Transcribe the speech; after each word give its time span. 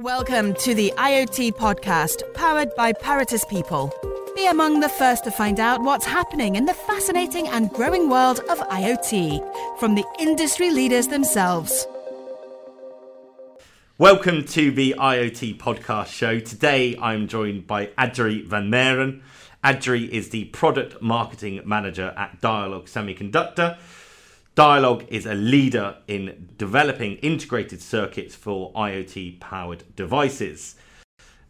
Welcome 0.00 0.52
to 0.56 0.74
the 0.74 0.92
IoT 0.98 1.52
podcast, 1.52 2.20
powered 2.34 2.74
by 2.76 2.92
Paratus 2.92 3.48
People. 3.48 3.90
Be 4.34 4.46
among 4.46 4.80
the 4.80 4.90
first 4.90 5.24
to 5.24 5.30
find 5.30 5.58
out 5.58 5.80
what's 5.80 6.04
happening 6.04 6.56
in 6.56 6.66
the 6.66 6.74
fascinating 6.74 7.48
and 7.48 7.70
growing 7.70 8.10
world 8.10 8.40
of 8.50 8.58
IoT 8.58 9.78
from 9.78 9.94
the 9.94 10.04
industry 10.18 10.70
leaders 10.70 11.08
themselves. 11.08 11.86
Welcome 13.96 14.44
to 14.48 14.70
the 14.70 14.96
IoT 14.98 15.56
podcast 15.56 16.08
show. 16.08 16.40
Today 16.40 16.94
I'm 17.00 17.26
joined 17.26 17.66
by 17.66 17.88
Adrie 17.96 18.42
van 18.42 18.70
Meijeren. 18.70 19.22
Adrie 19.64 20.12
is 20.12 20.28
the 20.28 20.44
product 20.44 21.00
marketing 21.00 21.62
manager 21.64 22.12
at 22.18 22.42
Dialog 22.42 22.84
Semiconductor. 22.84 23.78
Dialog 24.56 25.04
is 25.08 25.26
a 25.26 25.34
leader 25.34 25.98
in 26.08 26.48
developing 26.56 27.16
integrated 27.16 27.82
circuits 27.82 28.34
for 28.34 28.72
IoT 28.72 29.38
powered 29.38 29.84
devices. 29.96 30.76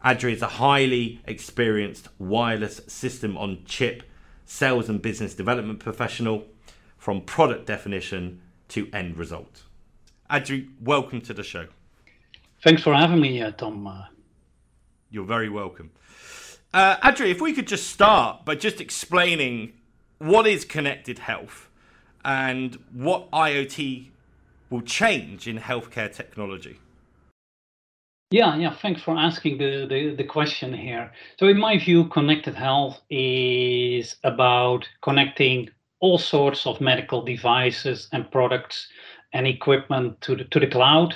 Adrie 0.04 0.32
is 0.32 0.42
a 0.42 0.48
highly 0.48 1.20
experienced 1.24 2.08
wireless 2.18 2.80
system 2.88 3.36
on 3.38 3.62
chip 3.64 4.02
sales 4.44 4.88
and 4.88 5.00
business 5.00 5.34
development 5.34 5.78
professional 5.78 6.46
from 6.98 7.20
product 7.20 7.64
definition 7.64 8.40
to 8.66 8.90
end 8.92 9.16
result. 9.16 9.62
Adrie, 10.28 10.68
welcome 10.80 11.20
to 11.20 11.32
the 11.32 11.44
show. 11.44 11.68
Thanks 12.64 12.82
for 12.82 12.92
having 12.92 13.20
me, 13.20 13.40
uh, 13.40 13.52
Tom. 13.52 13.86
Uh, 13.86 14.06
You're 15.10 15.24
very 15.26 15.48
welcome. 15.48 15.92
Uh, 16.74 16.96
Adrie, 17.04 17.30
if 17.30 17.40
we 17.40 17.52
could 17.52 17.68
just 17.68 17.88
start 17.88 18.44
by 18.44 18.56
just 18.56 18.80
explaining 18.80 19.74
what 20.18 20.44
is 20.48 20.64
connected 20.64 21.20
health 21.20 21.66
and 22.26 22.76
what 22.92 23.30
IoT 23.30 24.08
will 24.68 24.82
change 24.82 25.46
in 25.46 25.58
healthcare 25.58 26.12
technology? 26.12 26.80
Yeah, 28.32 28.56
yeah. 28.56 28.74
Thanks 28.74 29.00
for 29.00 29.16
asking 29.16 29.58
the, 29.58 29.86
the, 29.88 30.16
the, 30.16 30.24
question 30.24 30.74
here. 30.74 31.12
So, 31.38 31.46
in 31.46 31.60
my 31.60 31.78
view, 31.78 32.08
connected 32.08 32.56
health 32.56 33.00
is 33.08 34.16
about 34.24 34.88
connecting 35.00 35.70
all 36.00 36.18
sorts 36.18 36.66
of 36.66 36.80
medical 36.80 37.22
devices 37.22 38.08
and 38.12 38.28
products 38.32 38.88
and 39.32 39.46
equipment 39.46 40.20
to 40.22 40.34
the 40.34 40.44
to 40.44 40.58
the 40.58 40.66
cloud 40.66 41.14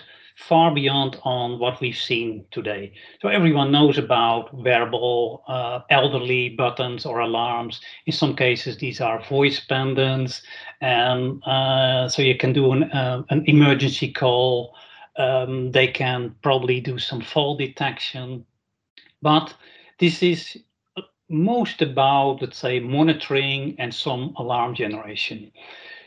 far 0.48 0.74
beyond 0.74 1.18
on 1.22 1.58
what 1.58 1.80
we've 1.80 1.96
seen 1.96 2.44
today. 2.50 2.92
So 3.20 3.28
everyone 3.28 3.70
knows 3.70 3.98
about 3.98 4.52
wearable 4.54 5.44
uh, 5.46 5.80
elderly 5.90 6.50
buttons 6.50 7.06
or 7.06 7.20
alarms. 7.20 7.80
In 8.06 8.12
some 8.12 8.34
cases, 8.34 8.78
these 8.78 9.00
are 9.00 9.22
voice 9.28 9.60
pendants, 9.60 10.42
and 10.80 11.42
uh, 11.44 12.08
so 12.08 12.22
you 12.22 12.36
can 12.36 12.52
do 12.52 12.72
an, 12.72 12.84
uh, 12.84 13.22
an 13.30 13.44
emergency 13.46 14.12
call. 14.12 14.74
Um, 15.16 15.72
they 15.72 15.88
can 15.88 16.34
probably 16.42 16.80
do 16.80 16.98
some 16.98 17.20
fall 17.20 17.56
detection, 17.56 18.44
but 19.20 19.54
this 19.98 20.22
is 20.22 20.56
most 21.28 21.82
about, 21.82 22.40
let's 22.40 22.58
say, 22.58 22.80
monitoring 22.80 23.76
and 23.78 23.94
some 23.94 24.34
alarm 24.36 24.74
generation. 24.74 25.52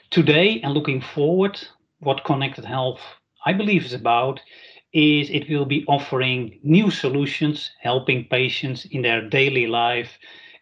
Today 0.09 0.59
and 0.61 0.73
looking 0.73 1.01
forward, 1.01 1.59
what 1.99 2.25
connected 2.25 2.65
health 2.65 2.99
I 3.45 3.53
believe 3.53 3.85
is 3.85 3.93
about 3.93 4.39
is 4.93 5.29
it 5.29 5.49
will 5.49 5.65
be 5.65 5.83
offering 5.87 6.59
new 6.63 6.91
solutions, 6.91 7.71
helping 7.81 8.25
patients 8.25 8.85
in 8.91 9.01
their 9.01 9.27
daily 9.27 9.65
life, 9.65 10.19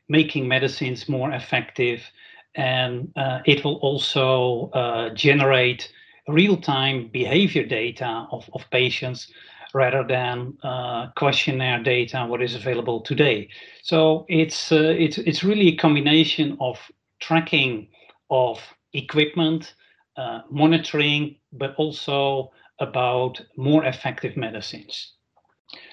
making 0.08 0.48
medicines 0.48 1.10
more 1.10 1.32
effective, 1.32 2.02
and 2.56 3.12
uh, 3.16 3.40
it 3.46 3.64
will 3.64 3.76
also 3.76 4.70
uh, 4.74 5.10
generate 5.14 5.92
real-time 6.28 7.10
behavior 7.12 7.66
data 7.66 8.28
of, 8.32 8.50
of 8.54 8.64
patients 8.72 9.32
rather 9.74 10.04
than 10.04 10.58
uh, 10.64 11.08
questionnaire 11.16 11.82
data 11.82 12.26
what 12.28 12.42
is 12.42 12.56
available 12.56 13.02
today. 13.02 13.50
So 13.84 14.26
it's 14.28 14.72
uh, 14.72 14.96
it's 14.98 15.18
it's 15.18 15.44
really 15.44 15.70
a 15.70 15.78
combination 15.78 16.58
of 16.60 16.78
tracking 17.20 17.88
of 18.30 18.60
equipment, 18.94 19.74
uh, 20.18 20.42
monitoring, 20.50 21.38
but 21.54 21.74
also 21.76 22.52
about 22.82 23.40
more 23.56 23.86
effective 23.86 24.36
medicines. 24.36 25.14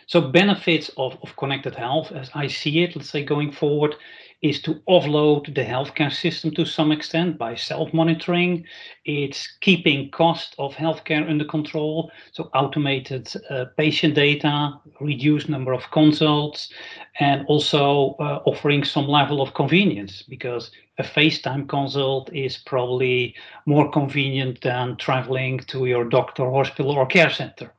So 0.07 0.21
benefits 0.21 0.91
of, 0.97 1.19
of 1.23 1.37
connected 1.37 1.75
health, 1.75 2.13
as 2.13 2.31
I 2.35 2.47
see 2.47 2.83
it, 2.83 2.97
let's 2.97 3.11
say 3.11 3.25
going 3.25 3.53
forward, 3.53 3.95
is 4.41 4.63
to 4.63 4.75
offload 4.89 5.55
the 5.55 5.65
healthcare 5.65 6.13
system 6.13 6.53
to 6.53 6.65
some 6.65 6.93
extent 6.93 7.37
by 7.37 7.57
self-monitoring. 7.57 8.65
It's 9.05 9.49
keeping 9.61 10.11
cost 10.11 10.55
of 10.59 10.75
healthcare 10.75 11.29
under 11.29 11.45
control, 11.45 12.11
so 12.33 12.49
automated 12.55 13.33
uh, 13.51 13.67
patient 13.77 14.15
data, 14.15 14.79
reduced 15.01 15.49
number 15.49 15.73
of 15.73 15.91
consults, 15.91 16.73
and 17.19 17.45
also 17.47 18.15
uh, 18.21 18.41
offering 18.47 18.85
some 18.85 19.09
level 19.09 19.43
of 19.43 19.55
convenience 19.55 20.23
because 20.23 20.71
a 20.99 21.03
FaceTime 21.03 21.69
consult 21.69 22.33
is 22.33 22.57
probably 22.57 23.35
more 23.67 23.91
convenient 23.91 24.61
than 24.61 24.97
traveling 24.97 25.59
to 25.59 25.87
your 25.87 26.05
doctor, 26.05 26.51
hospital, 26.51 26.93
or 26.93 27.07
care 27.07 27.31
center. 27.31 27.73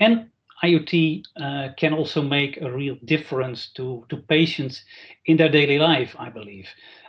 And 0.00 0.30
IoT 0.62 1.22
uh, 1.40 1.68
can 1.76 1.92
also 1.94 2.22
make 2.22 2.60
a 2.60 2.70
real 2.70 2.96
difference 3.04 3.68
to, 3.74 4.04
to 4.08 4.16
patients 4.16 4.84
in 5.26 5.36
their 5.36 5.48
daily 5.48 5.78
life, 5.78 6.16
I 6.18 6.30
believe. 6.30 6.68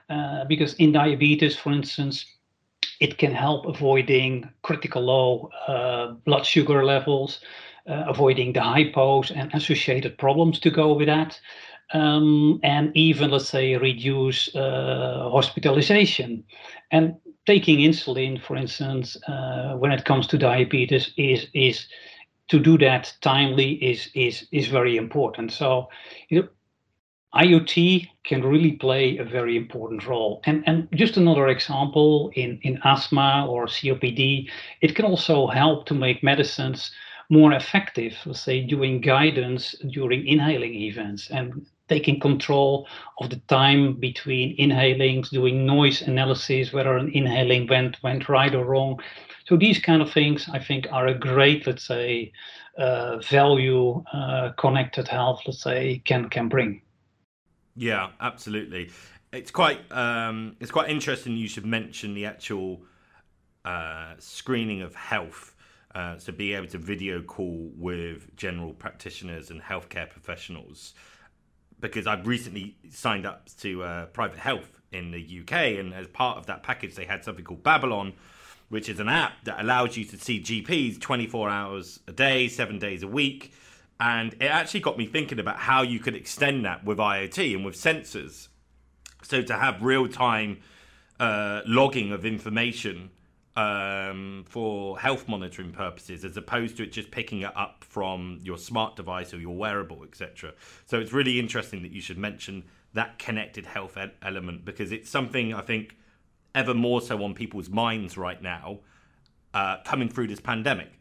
Uh, 0.10 0.46
because 0.46 0.74
in 0.76 0.92
diabetes, 0.92 1.56
for 1.56 1.72
instance, 1.72 2.26
it 3.00 3.18
can 3.18 3.32
help 3.32 3.66
avoiding 3.66 4.50
critical 4.62 5.02
low 5.02 5.50
uh, 5.68 6.14
blood 6.26 6.46
sugar 6.46 6.84
levels, 6.84 7.40
uh, 7.88 8.04
avoiding 8.08 8.54
the 8.54 8.60
hypos 8.60 9.32
and 9.36 9.54
associated 9.54 10.18
problems 10.18 10.60
to 10.60 10.70
go 10.70 10.94
with 10.94 11.08
that. 11.08 11.40
Um, 11.94 12.60
and 12.64 12.96
even, 12.96 13.32
let's 13.32 13.50
say, 13.50 13.76
reduce 13.76 14.54
uh, 14.56 15.30
hospitalization. 15.32 16.44
And 16.92 17.16
taking 17.48 17.80
insulin, 17.80 18.40
for 18.42 18.56
instance, 18.56 19.18
uh, 19.28 19.74
when 19.76 19.92
it 19.92 20.06
comes 20.06 20.28
to 20.28 20.38
diabetes, 20.38 21.12
is 21.18 21.48
is 21.54 21.88
to 22.50 22.60
do 22.60 22.78
that 22.80 23.14
timely 23.22 23.74
is 23.74 24.10
is 24.14 24.48
is 24.52 24.68
very 24.68 24.98
important. 24.98 25.52
So, 25.52 25.90
you 26.30 26.42
know, 26.42 26.48
IoT 27.36 28.10
can 28.24 28.44
really 28.44 28.74
play 28.74 29.18
a 29.18 29.24
very 29.24 29.56
important 29.56 30.06
role. 30.08 30.42
And 30.46 30.64
and 30.68 30.88
just 30.94 31.18
another 31.18 31.48
example 31.48 32.32
in 32.36 32.60
in 32.64 32.80
asthma 32.84 33.46
or 33.48 33.68
COPD, 33.68 34.50
it 34.82 34.96
can 34.96 35.06
also 35.06 35.48
help 35.48 35.86
to 35.86 35.94
make 35.94 36.24
medicines 36.24 36.92
more 37.30 37.54
effective. 37.54 38.18
Let's 38.26 38.42
say 38.42 38.62
doing 38.62 39.02
guidance 39.02 39.76
during 39.92 40.28
inhaling 40.28 40.74
events 40.74 41.30
and 41.30 41.68
taking 41.88 42.20
control 42.20 42.88
of 43.20 43.30
the 43.30 43.42
time 43.48 43.94
between 43.94 44.58
inhalings, 44.58 45.30
doing 45.30 45.66
noise 45.66 46.02
analysis, 46.02 46.74
whether 46.74 46.98
an 46.98 47.12
inhaling 47.14 47.68
went 47.68 48.02
went 48.02 48.28
right 48.30 48.56
or 48.56 48.66
wrong, 48.66 49.00
so 49.50 49.58
these 49.58 49.80
kind 49.80 50.04
of 50.04 50.12
things, 50.12 50.48
I 50.54 50.60
think, 50.60 50.88
are 50.92 51.08
a 51.08 51.14
great, 51.16 51.66
let's 51.66 51.84
say, 51.84 52.32
uh, 52.78 53.18
value 53.18 54.04
uh, 54.14 54.52
connected 54.52 55.08
health, 55.08 55.42
let's 55.48 55.64
say, 55.64 56.04
can 56.06 56.30
can 56.30 56.50
bring. 56.50 56.84
Yeah, 57.76 58.12
absolutely. 58.22 58.92
It's 59.34 59.50
quite 59.50 59.80
um, 59.92 60.56
it's 60.60 60.70
quite 60.70 60.92
interesting. 60.92 61.36
You 61.36 61.48
should 61.48 61.66
mention 61.66 62.14
the 62.14 62.28
actual 62.28 62.84
uh, 63.66 64.14
screening 64.20 64.84
of 64.84 64.94
health. 64.94 65.56
Uh, 65.96 66.20
so 66.20 66.32
be 66.32 66.54
able 66.54 66.68
to 66.68 66.78
video 66.78 67.20
call 67.20 67.72
with 67.76 68.36
general 68.36 68.74
practitioners 68.74 69.50
and 69.50 69.60
healthcare 69.60 70.08
professionals 70.08 70.94
because 71.80 72.06
I've 72.06 72.28
recently 72.28 72.76
signed 72.92 73.26
up 73.26 73.50
to 73.62 73.82
uh, 73.82 74.06
private 74.08 74.38
health 74.38 74.80
in 74.92 75.10
the 75.10 75.42
UK, 75.42 75.80
and 75.80 75.94
as 75.94 76.06
part 76.08 76.38
of 76.38 76.46
that 76.48 76.62
package, 76.62 76.94
they 76.96 77.06
had 77.06 77.24
something 77.24 77.44
called 77.44 77.64
Babylon, 77.64 78.14
which 78.70 78.88
is 78.88 79.00
an 79.00 79.10
app 79.10 79.44
that 79.44 79.60
allows 79.60 79.98
you 79.98 80.06
to 80.06 80.18
see 80.18 80.40
GPs 80.40 81.00
24 81.00 81.50
hours 81.50 82.00
a 82.08 82.12
day, 82.12 82.48
seven 82.48 82.80
days 82.80 83.04
a 83.04 83.08
week. 83.08 83.54
And 84.00 84.34
it 84.34 84.46
actually 84.46 84.80
got 84.80 84.98
me 84.98 85.06
thinking 85.06 85.40
about 85.40 85.58
how 85.58 85.82
you 85.82 86.00
could 86.00 86.16
extend 86.16 86.64
that 86.66 86.86
with 86.86 87.00
IoT 87.00 87.56
and 87.56 87.66
with 87.66 87.76
sensors. 87.76 88.48
So 89.24 89.42
to 89.42 89.56
have 89.56 89.84
real 89.84 90.08
time 90.08 90.62
uh, 91.20 91.62
logging 91.66 92.14
of 92.14 92.26
information 92.26 93.10
um, 93.58 94.46
for 94.48 94.98
health 94.98 95.28
monitoring 95.28 95.72
purposes, 95.72 96.24
as 96.24 96.38
opposed 96.38 96.78
to 96.78 96.84
it 96.84 96.94
just 96.94 97.12
picking 97.12 97.42
it 97.42 97.52
up 97.58 97.84
from 97.84 98.40
your 98.42 98.58
smart 98.58 98.96
device 98.96 99.34
or 99.34 99.40
your 99.40 99.56
wearable, 99.56 100.04
etc. 100.04 100.54
So 100.86 101.00
it's 101.00 101.12
really 101.12 101.40
interesting 101.40 101.82
that 101.82 101.92
you 101.92 102.00
should 102.00 102.18
mention 102.18 102.64
that 102.94 103.20
connected 103.20 103.66
health 103.66 103.98
element 104.22 104.64
because 104.64 104.92
it's 104.92 105.10
something 105.10 105.54
I 105.54 105.62
think 105.62 105.98
ever 106.56 106.74
more 106.74 107.02
so 107.02 107.24
on 107.24 107.34
people's 107.34 107.70
minds 107.70 108.18
right 108.18 108.42
now, 108.42 108.80
uh, 109.54 109.78
coming 109.86 110.10
through 110.10 110.28
this 110.28 110.40
pandemic. 110.40 110.92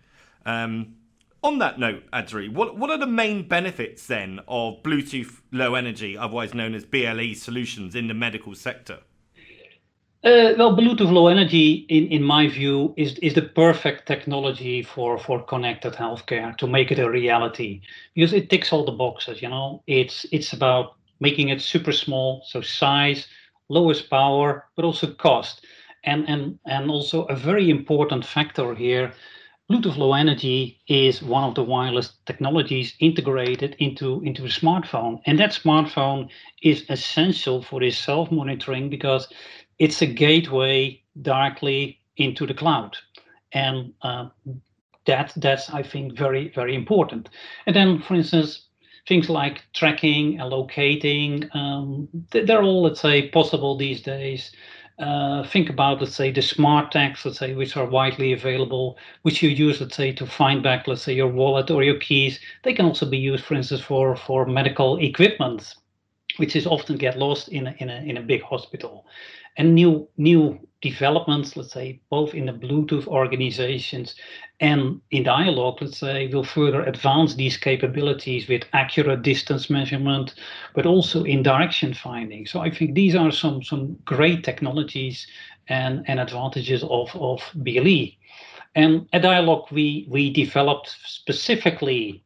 Um, 0.47 0.97
on 1.43 1.59
that 1.59 1.79
note, 1.79 2.03
Adrie, 2.13 2.49
what 2.49 2.77
what 2.77 2.91
are 2.91 2.99
the 2.99 3.07
main 3.07 3.47
benefits 3.47 4.07
then 4.07 4.41
of 4.49 4.83
Bluetooth 4.83 5.41
Low 5.53 5.75
Energy, 5.75 6.17
otherwise 6.17 6.53
known 6.55 6.75
as 6.75 6.85
BLE 6.85 7.35
solutions, 7.35 7.95
in 7.95 8.09
the 8.09 8.15
medical 8.15 8.55
sector? 8.55 9.01
Uh, 10.25 10.53
well, 10.59 10.77
Bluetooth 10.77 11.13
Low 11.13 11.29
Energy, 11.29 11.87
in, 11.89 12.09
in 12.09 12.25
my 12.25 12.49
view, 12.49 12.93
is, 12.97 13.17
is 13.19 13.35
the 13.35 13.43
perfect 13.43 14.09
technology 14.09 14.83
for, 14.83 15.17
for 15.17 15.41
connected 15.41 15.93
healthcare 15.93 16.57
to 16.57 16.67
make 16.67 16.91
it 16.91 16.99
a 16.99 17.09
reality 17.09 17.81
because 18.15 18.33
it 18.33 18.51
ticks 18.51 18.73
all 18.73 18.85
the 18.85 18.91
boxes. 18.91 19.41
You 19.41 19.49
know, 19.49 19.81
it's 19.87 20.27
it's 20.33 20.53
about 20.53 20.97
making 21.21 21.51
it 21.51 21.61
super 21.61 21.93
small, 21.93 22.43
so 22.47 22.61
size, 22.61 23.29
lowest 23.69 24.11
power, 24.11 24.67
but 24.77 24.85
also 24.85 25.13
cost, 25.15 25.65
and 26.05 26.29
and 26.29 26.59
and 26.67 26.91
also 26.91 27.25
a 27.25 27.37
very 27.37 27.71
important 27.71 28.25
factor 28.25 28.75
here. 28.75 29.13
Bluetooth 29.71 29.99
Low 29.99 30.15
Energy 30.15 30.81
is 30.89 31.23
one 31.23 31.45
of 31.45 31.55
the 31.55 31.63
wireless 31.63 32.15
technologies 32.25 32.95
integrated 33.01 33.77
into 33.79 34.23
into 34.23 34.45
a 34.45 34.49
smartphone, 34.49 35.21
and 35.27 35.39
that 35.39 35.51
smartphone 35.51 36.29
is 36.63 36.87
essential 36.89 37.63
for 37.63 37.81
this 37.81 37.99
self 37.99 38.31
monitoring 38.31 38.89
because 38.89 39.29
it's 39.79 40.01
a 40.03 40.07
gateway 40.07 41.01
directly 41.21 42.01
into 42.17 42.47
the 42.47 42.55
cloud. 42.55 42.97
And 43.53 43.93
uh, 44.03 44.29
that 45.07 45.33
that's 45.37 45.69
I 45.71 45.83
think 45.83 46.17
very 46.17 46.49
very 46.55 46.75
important. 46.75 47.29
And 47.67 47.77
then, 47.77 48.01
for 48.01 48.15
instance, 48.15 48.68
things 49.09 49.31
like 49.31 49.65
tracking 49.73 50.39
and 50.39 50.51
locating, 50.51 51.49
um, 51.55 52.09
they're 52.31 52.63
all 52.63 52.83
let's 52.83 53.01
say 53.01 53.29
possible 53.31 53.77
these 53.77 54.03
days. 54.03 54.53
Uh, 54.99 55.47
think 55.47 55.71
about 55.71 56.01
let's 56.01 56.17
say 56.17 56.33
the 56.33 56.43
smart 56.43 56.91
tags 56.91 57.25
let's 57.25 57.39
say 57.39 57.55
which 57.55 57.77
are 57.77 57.87
widely 57.87 58.33
available 58.33 58.99
which 59.23 59.45
you 59.45 59.49
use 59.49 59.81
let's 59.81 59.95
say 59.95 60.11
to 60.11 60.27
find 60.27 60.61
back 60.61 60.89
let's 60.89 61.03
say 61.03 61.15
your 61.15 61.29
wallet 61.29 61.71
or 61.71 61.85
your 61.85 62.01
keys 62.01 62.41
they 62.65 62.73
can 62.73 62.85
also 62.85 63.07
be 63.07 63.17
used 63.17 63.45
for 63.45 63.55
instance 63.55 63.81
for 63.81 64.17
for 64.17 64.45
medical 64.45 64.99
equipment 64.99 65.77
which 66.39 66.57
is 66.57 66.67
often 66.67 66.97
get 66.97 67.17
lost 67.17 67.47
in 67.47 67.69
a, 67.69 67.77
in 67.79 67.89
a, 67.91 67.97
in 68.11 68.17
a 68.17 68.21
big 68.21 68.43
hospital 68.43 69.07
and 69.57 69.73
new 69.73 70.09
new 70.17 70.59
developments, 70.81 71.57
let's 71.57 71.73
say, 71.73 72.01
both 72.11 72.35
in 72.35 72.47
the 72.47 72.53
Bluetooth 72.53 73.07
organizations 73.07 74.15
and 74.61 75.01
in 75.11 75.25
Dialog, 75.25 75.81
let's 75.81 75.99
say, 75.99 76.29
will 76.29 76.45
further 76.45 76.83
advance 76.83 77.35
these 77.35 77.57
capabilities 77.57 78.49
with 78.49 78.63
accurate 78.73 79.23
distance 79.23 79.71
measurement, 79.71 80.35
but 80.75 80.87
also 80.87 81.25
in 81.25 81.43
direction 81.43 81.95
finding. 81.95 82.47
So 82.47 82.61
I 82.61 82.71
think 82.71 82.95
these 82.95 83.15
are 83.15 83.33
some 83.33 83.63
some 83.63 83.97
great 84.05 84.45
technologies 84.45 85.27
and, 85.69 86.05
and 86.07 86.21
advantages 86.21 86.83
of, 86.85 87.15
of 87.15 87.43
BLE. 87.57 88.09
And 88.75 89.09
at 89.13 89.23
Dialog, 89.23 89.71
we 89.73 90.07
we 90.09 90.33
developed 90.33 90.97
specifically 91.05 92.23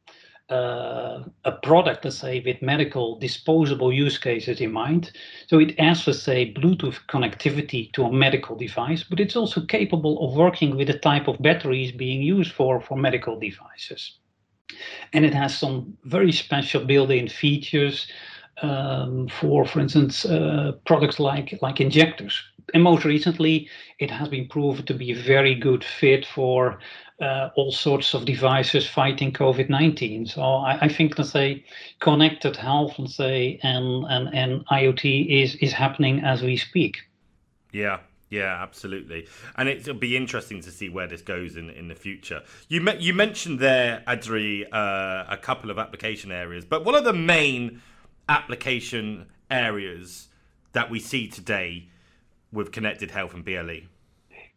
uh, 0.50 1.24
a 1.44 1.52
product, 1.62 2.04
let's 2.04 2.18
say, 2.18 2.42
with 2.44 2.60
medical 2.62 3.18
disposable 3.18 3.92
use 3.92 4.18
cases 4.18 4.60
in 4.60 4.72
mind. 4.72 5.12
So 5.46 5.58
it 5.58 5.78
has, 5.80 6.06
let's 6.06 6.22
say, 6.22 6.52
Bluetooth 6.52 6.98
connectivity 7.08 7.92
to 7.92 8.04
a 8.04 8.12
medical 8.12 8.56
device, 8.56 9.04
but 9.04 9.20
it's 9.20 9.36
also 9.36 9.64
capable 9.64 10.24
of 10.24 10.36
working 10.36 10.76
with 10.76 10.88
the 10.88 10.98
type 10.98 11.28
of 11.28 11.40
batteries 11.40 11.92
being 11.92 12.22
used 12.22 12.52
for, 12.52 12.80
for 12.80 12.96
medical 12.96 13.38
devices. 13.38 14.18
And 15.12 15.24
it 15.24 15.34
has 15.34 15.56
some 15.56 15.96
very 16.04 16.32
special 16.32 16.84
built-in 16.84 17.28
features 17.28 18.06
um, 18.62 19.28
for, 19.28 19.64
for 19.64 19.80
instance, 19.80 20.24
uh, 20.24 20.72
products 20.84 21.18
like 21.18 21.58
like 21.62 21.80
injectors. 21.80 22.42
And 22.74 22.82
most 22.82 23.04
recently, 23.04 23.68
it 23.98 24.10
has 24.10 24.28
been 24.28 24.48
proven 24.48 24.84
to 24.86 24.94
be 24.94 25.12
a 25.12 25.16
very 25.16 25.54
good 25.54 25.84
fit 25.84 26.24
for 26.26 26.78
uh, 27.22 27.50
all 27.54 27.70
sorts 27.70 28.14
of 28.14 28.24
devices 28.24 28.86
fighting 28.86 29.32
COVID 29.32 29.68
nineteen. 29.68 30.26
So 30.26 30.42
I, 30.42 30.78
I, 30.82 30.88
think 30.88 31.16
let's 31.16 31.30
say 31.30 31.64
connected 32.00 32.56
health, 32.56 32.98
let's 32.98 33.14
say, 33.14 33.60
and 33.62 34.04
and 34.06 34.34
and 34.34 34.66
IoT 34.66 35.42
is 35.42 35.54
is 35.56 35.72
happening 35.72 36.20
as 36.20 36.42
we 36.42 36.56
speak. 36.56 36.98
Yeah, 37.72 38.00
yeah, 38.28 38.60
absolutely, 38.60 39.28
and 39.56 39.68
it'll 39.68 39.94
be 39.94 40.16
interesting 40.16 40.60
to 40.62 40.70
see 40.70 40.88
where 40.88 41.06
this 41.06 41.22
goes 41.22 41.56
in 41.56 41.70
in 41.70 41.88
the 41.88 41.94
future. 41.94 42.42
You 42.68 42.80
me- 42.80 42.98
you 42.98 43.14
mentioned 43.14 43.60
there, 43.60 44.02
Adrie, 44.06 44.66
uh, 44.72 45.24
a 45.28 45.38
couple 45.40 45.70
of 45.70 45.78
application 45.78 46.32
areas, 46.32 46.64
but 46.64 46.84
what 46.84 46.94
are 46.96 47.02
the 47.02 47.12
main 47.12 47.80
application 48.28 49.26
areas 49.50 50.28
that 50.72 50.90
we 50.90 50.98
see 50.98 51.28
today 51.28 51.88
with 52.52 52.72
connected 52.72 53.12
health 53.12 53.32
and 53.32 53.44
BLE? 53.44 53.91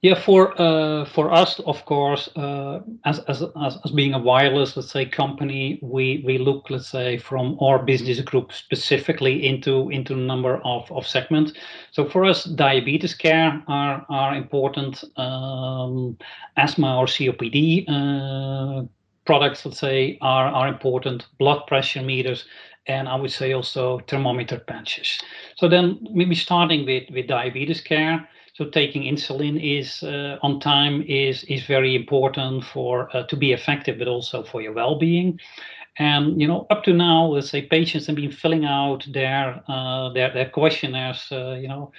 Yeah, 0.05 0.13
for 0.13 0.53
uh, 0.61 1.05
for 1.05 1.33
us, 1.33 1.59
of 1.61 1.83
course, 1.85 2.29
uh, 2.35 2.81
as, 3.05 3.17
as 3.27 3.41
as 3.65 3.91
being 3.95 4.13
a 4.13 4.19
wireless, 4.19 4.77
let's 4.77 4.91
say, 4.91 5.03
company, 5.03 5.79
we 5.81 6.21
we 6.23 6.37
look, 6.37 6.69
let's 6.69 6.87
say, 6.87 7.17
from 7.17 7.57
our 7.59 7.79
business 7.79 8.21
group 8.21 8.53
specifically 8.53 9.47
into 9.47 9.89
into 9.89 10.13
a 10.13 10.17
number 10.31 10.61
of, 10.63 10.91
of 10.91 11.07
segments. 11.07 11.53
So 11.89 12.07
for 12.07 12.23
us, 12.23 12.43
diabetes 12.43 13.15
care 13.15 13.63
are 13.67 14.05
are 14.07 14.35
important, 14.35 15.03
um, 15.17 16.19
asthma 16.55 16.99
or 16.99 17.07
COPD 17.07 17.85
uh, 17.89 18.83
products, 19.25 19.65
let's 19.65 19.79
say, 19.79 20.19
are 20.21 20.45
are 20.49 20.67
important, 20.67 21.25
blood 21.39 21.65
pressure 21.65 22.03
meters, 22.03 22.45
and 22.85 23.07
I 23.09 23.15
would 23.15 23.31
say 23.31 23.53
also 23.53 24.01
thermometer 24.07 24.59
patches. 24.59 25.19
So 25.55 25.67
then 25.67 25.97
maybe 26.11 26.35
starting 26.35 26.85
with 26.85 27.09
with 27.09 27.25
diabetes 27.25 27.81
care 27.81 28.29
so 28.55 28.63
taking 28.63 29.03
insulin 29.03 29.59
is 29.61 30.01
uh, 30.01 30.37
on 30.41 30.61
time 30.61 31.03
is 31.07 31.43
is 31.43 31.65
very 31.65 31.93
important 31.93 32.63
for 32.63 33.09
uh, 33.13 33.23
to 33.23 33.35
be 33.35 33.51
effective, 33.51 33.99
but 33.99 34.07
also 34.07 34.43
for 34.43 34.61
your 34.61 34.71
well-being. 34.71 35.39
And 35.97 36.39
you 36.39 36.47
know, 36.47 36.65
up 36.69 36.83
to 36.85 36.93
now, 36.93 37.25
let's 37.25 37.49
say 37.49 37.63
patients 37.63 38.07
have 38.07 38.15
been 38.15 38.31
filling 38.31 38.63
out 38.63 39.05
their 39.11 39.61
uh, 39.67 40.13
their, 40.13 40.33
their 40.33 40.49
questionnaires. 40.49 41.27
Uh, 41.29 41.57
you 41.59 41.67
know, 41.67 41.91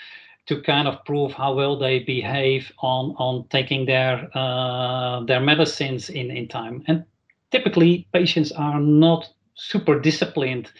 to 0.47 0.63
kind 0.63 0.89
of 0.89 1.05
prove 1.05 1.33
how 1.33 1.55
well 1.55 1.79
they 1.79 1.99
behave 1.99 2.73
on 2.79 3.15
on 3.19 3.47
taking 3.49 3.85
their 3.85 4.31
uh, 4.35 5.21
their 5.25 5.41
medicines 5.41 6.09
in 6.09 6.31
in 6.31 6.49
time. 6.49 6.83
And 6.87 7.05
typically, 7.51 8.09
patients 8.15 8.51
are 8.53 8.81
not 8.81 9.29
super 9.57 10.01
disciplined, 10.01 10.73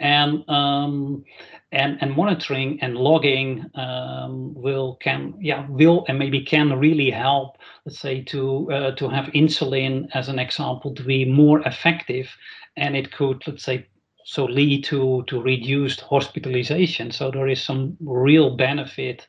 and 0.00 0.48
um, 0.48 1.24
and 1.72 1.98
and 2.00 2.14
monitoring 2.14 2.78
and 2.82 2.96
logging 2.96 3.64
um, 3.74 4.54
will 4.54 4.96
can 4.96 5.34
yeah 5.40 5.66
will 5.68 6.04
and 6.08 6.18
maybe 6.18 6.40
can 6.40 6.78
really 6.78 7.10
help 7.10 7.56
let's 7.84 7.98
say 7.98 8.22
to 8.22 8.70
uh, 8.72 8.90
to 8.92 9.08
have 9.08 9.26
insulin 9.26 10.08
as 10.14 10.28
an 10.28 10.38
example 10.38 10.94
to 10.94 11.02
be 11.02 11.24
more 11.24 11.60
effective. 11.60 12.28
And 12.76 12.94
it 12.96 13.12
could 13.12 13.42
let's 13.46 13.64
say 13.64 13.86
so 14.24 14.44
lead 14.44 14.84
to 14.84 15.24
to 15.28 15.40
reduced 15.40 16.00
hospitalization. 16.00 17.10
So 17.10 17.30
there 17.30 17.48
is 17.48 17.62
some 17.62 17.96
real 18.00 18.56
benefit 18.56 19.26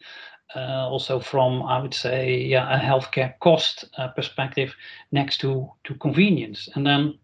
uh, 0.55 0.87
also 0.89 1.19
from 1.19 1.63
I 1.63 1.81
would 1.81 1.93
say 1.93 2.39
yeah 2.39 2.75
a 2.75 2.79
healthcare 2.79 3.39
cost 3.39 3.85
uh, 3.97 4.09
perspective 4.09 4.75
next 5.11 5.37
to 5.37 5.71
to 5.85 5.95
convenience. 5.95 6.67
And 6.75 6.85
then 6.85 7.19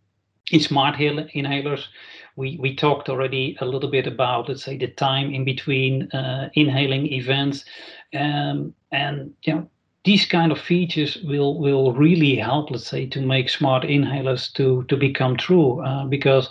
in 0.51 0.59
smart 0.59 0.95
inhalers 0.95 1.87
we, 2.35 2.57
we 2.59 2.75
talked 2.75 3.09
already 3.09 3.57
a 3.61 3.65
little 3.65 3.89
bit 3.89 4.07
about, 4.07 4.49
let's 4.49 4.63
say, 4.63 4.77
the 4.77 4.87
time 4.87 5.33
in 5.33 5.45
between 5.45 6.11
uh, 6.11 6.49
inhaling 6.55 7.11
events. 7.13 7.65
Um, 8.13 8.73
and, 8.91 9.33
you 9.43 9.53
know, 9.53 9.69
these 10.03 10.25
kind 10.25 10.51
of 10.51 10.59
features 10.59 11.17
will 11.23 11.59
will 11.59 11.93
really 11.93 12.35
help, 12.35 12.71
let's 12.71 12.87
say, 12.87 13.05
to 13.07 13.21
make 13.21 13.49
smart 13.49 13.83
inhalers 13.83 14.51
to 14.53 14.83
to 14.89 14.97
become 14.97 15.37
true, 15.37 15.81
uh, 15.81 16.05
because 16.05 16.49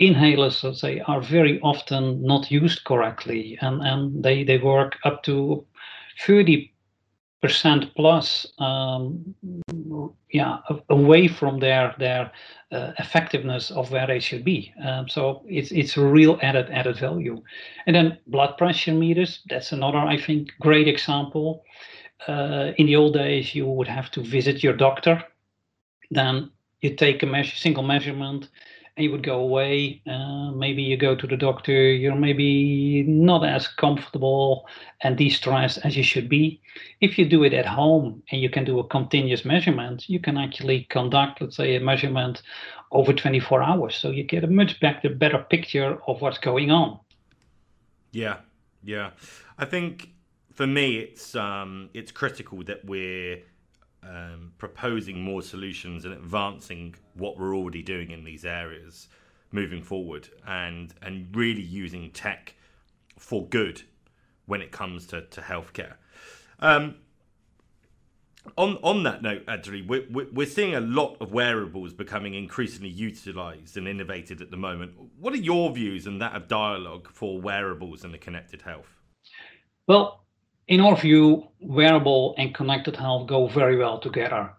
inhalers, 0.00 0.62
let's 0.62 0.80
say, 0.80 1.00
are 1.00 1.20
very 1.20 1.60
often 1.62 2.22
not 2.22 2.50
used 2.50 2.84
correctly, 2.84 3.58
and 3.60 3.82
and 3.82 4.22
they 4.22 4.44
they 4.44 4.58
work 4.58 4.98
up 5.04 5.24
to 5.24 5.66
30 6.20 6.71
percent 7.42 7.92
plus 7.96 8.46
um, 8.58 9.34
yeah 10.30 10.58
away 10.88 11.26
from 11.26 11.58
their 11.58 11.94
their 11.98 12.30
uh, 12.70 12.92
effectiveness 12.98 13.70
of 13.72 13.90
where 13.90 14.06
they 14.06 14.20
should 14.20 14.44
be. 14.44 14.72
Um, 14.82 15.08
so 15.08 15.42
it's 15.46 15.72
it's 15.72 15.96
a 15.96 16.06
real 16.06 16.38
added 16.40 16.70
added 16.70 16.96
value. 16.98 17.42
And 17.86 17.96
then 17.96 18.18
blood 18.28 18.56
pressure 18.56 18.94
meters 18.94 19.40
that's 19.50 19.72
another 19.72 19.98
i 19.98 20.16
think 20.16 20.52
great 20.60 20.88
example. 20.88 21.64
Uh, 22.28 22.70
in 22.76 22.86
the 22.86 22.94
old 22.94 23.14
days 23.14 23.52
you 23.54 23.66
would 23.66 23.88
have 23.88 24.08
to 24.12 24.22
visit 24.22 24.62
your 24.62 24.76
doctor. 24.76 25.22
Then 26.12 26.52
you 26.80 26.94
take 26.94 27.22
a 27.24 27.26
measure, 27.26 27.56
single 27.56 27.82
measurement 27.82 28.48
you 29.02 29.10
would 29.10 29.22
go 29.22 29.40
away. 29.40 30.00
Uh, 30.06 30.50
maybe 30.52 30.82
you 30.82 30.96
go 30.96 31.14
to 31.14 31.26
the 31.26 31.36
doctor, 31.36 31.72
you're 31.72 32.14
maybe 32.14 33.02
not 33.02 33.44
as 33.44 33.68
comfortable 33.68 34.66
and 35.02 35.16
de-stressed 35.16 35.78
as 35.84 35.96
you 35.96 36.02
should 36.02 36.28
be. 36.28 36.60
If 37.00 37.18
you 37.18 37.28
do 37.28 37.44
it 37.44 37.52
at 37.52 37.66
home 37.66 38.22
and 38.30 38.40
you 38.40 38.48
can 38.48 38.64
do 38.64 38.78
a 38.78 38.86
continuous 38.86 39.44
measurement, 39.44 40.08
you 40.08 40.20
can 40.20 40.36
actually 40.36 40.84
conduct, 40.84 41.40
let's 41.40 41.56
say, 41.56 41.76
a 41.76 41.80
measurement 41.80 42.42
over 42.92 43.12
24 43.12 43.62
hours. 43.62 43.96
So 43.96 44.10
you 44.10 44.22
get 44.22 44.44
a 44.44 44.46
much 44.46 44.80
better, 44.80 45.08
better 45.10 45.38
picture 45.38 45.98
of 46.06 46.20
what's 46.20 46.38
going 46.38 46.70
on. 46.70 46.98
Yeah, 48.12 48.38
yeah. 48.82 49.10
I 49.58 49.64
think 49.64 50.10
for 50.52 50.66
me, 50.66 50.96
it's 50.96 51.34
um, 51.34 51.90
it's 51.94 52.12
critical 52.12 52.62
that 52.64 52.84
we're 52.84 53.38
um, 54.02 54.52
proposing 54.58 55.20
more 55.20 55.42
solutions 55.42 56.04
and 56.04 56.14
advancing 56.14 56.94
what 57.14 57.38
we're 57.38 57.56
already 57.56 57.82
doing 57.82 58.10
in 58.10 58.24
these 58.24 58.44
areas 58.44 59.08
moving 59.52 59.82
forward 59.82 60.28
and 60.46 60.94
and 61.02 61.34
really 61.36 61.62
using 61.62 62.10
tech 62.10 62.54
for 63.18 63.46
good 63.48 63.82
when 64.46 64.60
it 64.60 64.72
comes 64.72 65.06
to, 65.06 65.22
to 65.26 65.40
healthcare. 65.40 65.94
Um, 66.58 66.96
on 68.58 68.76
on 68.82 69.04
that 69.04 69.22
note, 69.22 69.44
Adrie, 69.46 69.82
we're, 69.82 70.04
we're 70.10 70.46
seeing 70.46 70.74
a 70.74 70.80
lot 70.80 71.16
of 71.20 71.32
wearables 71.32 71.92
becoming 71.92 72.34
increasingly 72.34 72.88
utilised 72.88 73.76
and 73.76 73.86
innovated 73.86 74.40
at 74.40 74.50
the 74.50 74.56
moment. 74.56 74.94
What 75.18 75.32
are 75.32 75.38
your 75.38 75.72
views 75.72 76.06
and 76.06 76.20
that 76.20 76.34
of 76.34 76.48
Dialog 76.48 77.08
for 77.08 77.40
wearables 77.40 78.02
and 78.04 78.12
the 78.12 78.18
connected 78.18 78.62
health? 78.62 79.00
Well, 79.86 80.21
in 80.68 80.80
our 80.80 80.96
view, 80.96 81.48
wearable 81.60 82.34
and 82.38 82.54
connected 82.54 82.96
health 82.96 83.26
go 83.28 83.46
very 83.46 83.76
well 83.76 83.98
together. 83.98 84.50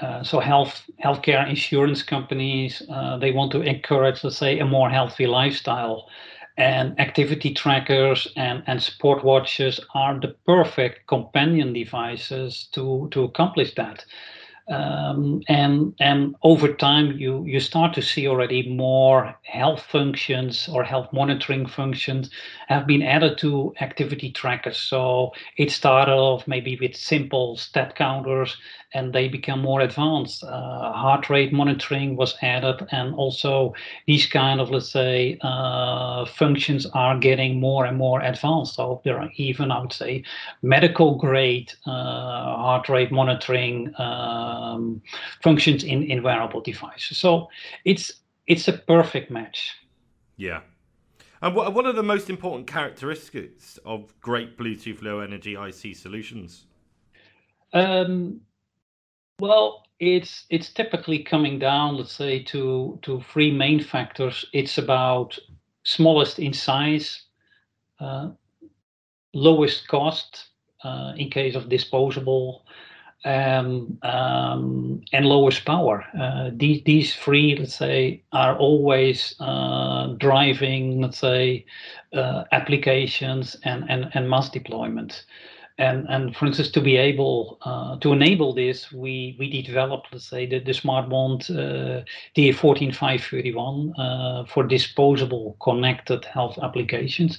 Uh, 0.00 0.22
so 0.22 0.40
health 0.40 0.82
healthcare 1.04 1.48
insurance 1.48 2.02
companies 2.02 2.82
uh, 2.90 3.18
they 3.18 3.32
want 3.32 3.52
to 3.52 3.60
encourage, 3.60 4.24
let's 4.24 4.38
say, 4.38 4.58
a 4.58 4.64
more 4.64 4.88
healthy 4.88 5.26
lifestyle 5.26 6.08
and 6.56 6.98
activity 7.00 7.54
trackers 7.54 8.28
and, 8.36 8.62
and 8.66 8.82
sport 8.82 9.24
watches 9.24 9.80
are 9.94 10.20
the 10.20 10.34
perfect 10.46 11.06
companion 11.06 11.72
devices 11.72 12.68
to, 12.72 13.08
to 13.10 13.24
accomplish 13.24 13.74
that. 13.74 14.04
Um, 14.70 15.42
and 15.48 15.94
and 15.98 16.36
over 16.44 16.72
time 16.72 17.18
you 17.18 17.44
you 17.44 17.58
start 17.58 17.92
to 17.94 18.02
see 18.02 18.28
already 18.28 18.68
more 18.68 19.34
health 19.42 19.82
functions 19.82 20.68
or 20.72 20.84
health 20.84 21.12
monitoring 21.12 21.66
functions 21.66 22.30
have 22.68 22.86
been 22.86 23.02
added 23.02 23.36
to 23.38 23.74
activity 23.80 24.30
trackers 24.30 24.76
so 24.78 25.32
it 25.56 25.72
started 25.72 26.12
off 26.12 26.46
maybe 26.46 26.78
with 26.80 26.94
simple 26.94 27.56
step 27.56 27.96
counters 27.96 28.56
and 28.92 29.12
they 29.12 29.28
become 29.28 29.60
more 29.60 29.80
advanced. 29.80 30.42
Uh, 30.42 30.92
heart 30.92 31.30
rate 31.30 31.52
monitoring 31.52 32.16
was 32.16 32.34
added, 32.42 32.86
and 32.90 33.14
also 33.14 33.72
these 34.06 34.26
kind 34.26 34.60
of 34.60 34.70
let's 34.70 34.90
say 34.90 35.38
uh, 35.42 36.24
functions 36.26 36.86
are 36.94 37.18
getting 37.18 37.60
more 37.60 37.84
and 37.84 37.96
more 37.96 38.20
advanced. 38.20 38.74
So 38.74 39.00
there 39.04 39.18
are 39.20 39.30
even 39.36 39.70
I 39.70 39.80
would 39.80 39.92
say 39.92 40.24
medical 40.62 41.16
grade 41.16 41.72
uh, 41.86 41.90
heart 41.90 42.88
rate 42.88 43.12
monitoring 43.12 43.94
um, 44.60 45.02
functions 45.42 45.84
in 45.84 46.02
in 46.02 46.22
wearable 46.22 46.60
devices. 46.60 47.18
So 47.18 47.48
it's 47.84 48.12
it's 48.46 48.68
a 48.68 48.72
perfect 48.72 49.30
match. 49.30 49.76
Yeah. 50.36 50.60
And 51.42 51.54
what, 51.54 51.72
what 51.72 51.86
are 51.86 51.92
the 51.92 52.02
most 52.02 52.28
important 52.28 52.66
characteristics 52.66 53.78
of 53.84 54.12
great 54.20 54.58
Bluetooth 54.58 55.02
Low 55.02 55.20
Energy 55.20 55.54
IC 55.54 55.96
solutions? 55.96 56.66
Um, 57.72 58.40
well, 59.38 59.84
it's 59.98 60.44
it's 60.50 60.72
typically 60.72 61.22
coming 61.22 61.58
down, 61.58 61.96
let's 61.96 62.12
say, 62.12 62.42
to 62.44 62.98
to 63.02 63.22
three 63.32 63.50
main 63.50 63.82
factors. 63.82 64.44
It's 64.52 64.78
about 64.78 65.38
smallest 65.84 66.38
in 66.38 66.52
size, 66.52 67.22
uh, 68.00 68.30
lowest 69.32 69.88
cost 69.88 70.50
uh, 70.84 71.12
in 71.16 71.30
case 71.30 71.54
of 71.54 71.68
disposable, 71.68 72.64
um, 73.24 73.98
um, 74.02 75.02
and 75.12 75.26
lowest 75.26 75.64
power. 75.64 76.04
Uh, 76.18 76.50
these 76.52 76.82
these 76.84 77.14
three, 77.14 77.56
let's 77.56 77.74
say, 77.74 78.22
are 78.32 78.56
always 78.56 79.34
uh, 79.40 80.08
driving, 80.18 81.00
let's 81.00 81.18
say, 81.18 81.64
uh, 82.14 82.44
applications 82.52 83.56
and 83.64 83.84
and 83.88 84.10
and 84.14 84.28
mass 84.30 84.50
deployment 84.50 85.24
and 85.80 86.06
and 86.08 86.36
for 86.36 86.46
instance 86.46 86.70
to 86.70 86.80
be 86.80 86.96
able 86.96 87.58
uh, 87.62 87.96
to 87.98 88.12
enable 88.12 88.52
this 88.54 88.92
we 88.92 89.36
we 89.38 89.62
developed 89.62 90.08
let's 90.12 90.26
say 90.26 90.46
the, 90.46 90.58
the 90.58 90.72
SmartBond 90.72 91.50
uh, 91.50 92.04
DA14531 92.36 93.92
uh, 93.98 94.44
for 94.44 94.64
disposable 94.64 95.56
connected 95.60 96.24
health 96.24 96.58
applications. 96.62 97.38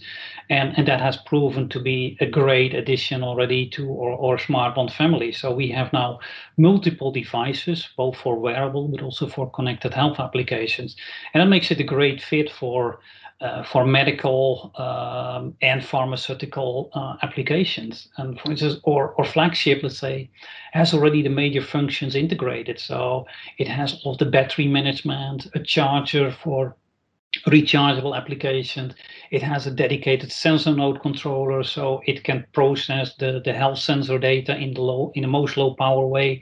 And 0.49 0.73
and 0.77 0.87
that 0.87 1.01
has 1.01 1.17
proven 1.17 1.69
to 1.69 1.79
be 1.79 2.17
a 2.19 2.25
great 2.25 2.73
addition 2.73 3.23
already 3.23 3.69
to 3.69 3.83
our, 4.01 4.13
our 4.13 4.37
SmartBond 4.37 4.91
family. 4.91 5.31
So 5.31 5.53
we 5.53 5.69
have 5.71 5.93
now 5.93 6.19
multiple 6.57 7.11
devices 7.11 7.89
both 7.95 8.17
for 8.17 8.37
wearable 8.37 8.87
but 8.87 9.01
also 9.01 9.27
for 9.27 9.49
connected 9.51 9.93
health 9.93 10.19
applications. 10.19 10.95
And 11.33 11.41
that 11.41 11.49
makes 11.49 11.71
it 11.71 11.79
a 11.79 11.83
great 11.95 12.21
fit 12.21 12.49
for 12.51 12.99
uh, 13.41 13.63
for 13.63 13.85
medical 13.85 14.71
um, 14.77 15.55
and 15.61 15.83
pharmaceutical 15.83 16.91
uh, 16.93 17.15
applications. 17.23 18.07
And 18.17 18.39
for 18.39 18.51
instance, 18.51 18.79
or, 18.83 19.13
or 19.17 19.25
flagship, 19.25 19.81
let's 19.81 19.97
say, 19.97 20.29
has 20.73 20.93
already 20.93 21.23
the 21.23 21.29
major 21.29 21.61
functions 21.61 22.15
integrated. 22.15 22.79
So 22.79 23.25
it 23.57 23.67
has 23.67 23.99
all 24.03 24.15
the 24.15 24.25
battery 24.25 24.67
management, 24.67 25.47
a 25.55 25.59
charger 25.59 26.31
for 26.31 26.75
rechargeable 27.47 28.15
applications. 28.15 28.93
It 29.31 29.41
has 29.41 29.65
a 29.65 29.71
dedicated 29.71 30.31
sensor 30.31 30.75
node 30.75 31.01
controller, 31.01 31.63
so 31.63 32.01
it 32.05 32.23
can 32.23 32.45
process 32.53 33.15
the, 33.15 33.41
the 33.43 33.53
health 33.53 33.79
sensor 33.79 34.19
data 34.19 34.55
in 34.55 34.73
the 34.73 34.81
low 34.81 35.11
in 35.15 35.21
the 35.21 35.27
most 35.27 35.57
low 35.57 35.73
power 35.73 36.05
way 36.05 36.41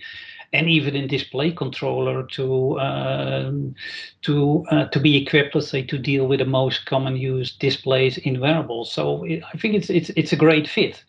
and 0.53 0.69
even 0.69 0.95
in 0.95 1.07
display 1.07 1.51
controller 1.51 2.23
to 2.23 2.79
um, 2.79 3.75
to 4.21 4.65
uh, 4.71 4.85
to 4.85 4.99
be 4.99 5.17
equipped, 5.17 5.55
let's 5.55 5.69
say, 5.69 5.83
to 5.83 5.97
deal 5.97 6.27
with 6.27 6.39
the 6.39 6.45
most 6.45 6.85
common 6.85 7.15
used 7.17 7.59
displays 7.59 8.17
in 8.17 8.39
wearables. 8.39 8.91
So 8.91 9.23
it, 9.23 9.43
I 9.53 9.57
think 9.57 9.75
it's 9.75 9.89
it's 9.89 10.09
it's 10.11 10.33
a 10.33 10.37
great 10.37 10.67
fit, 10.67 11.03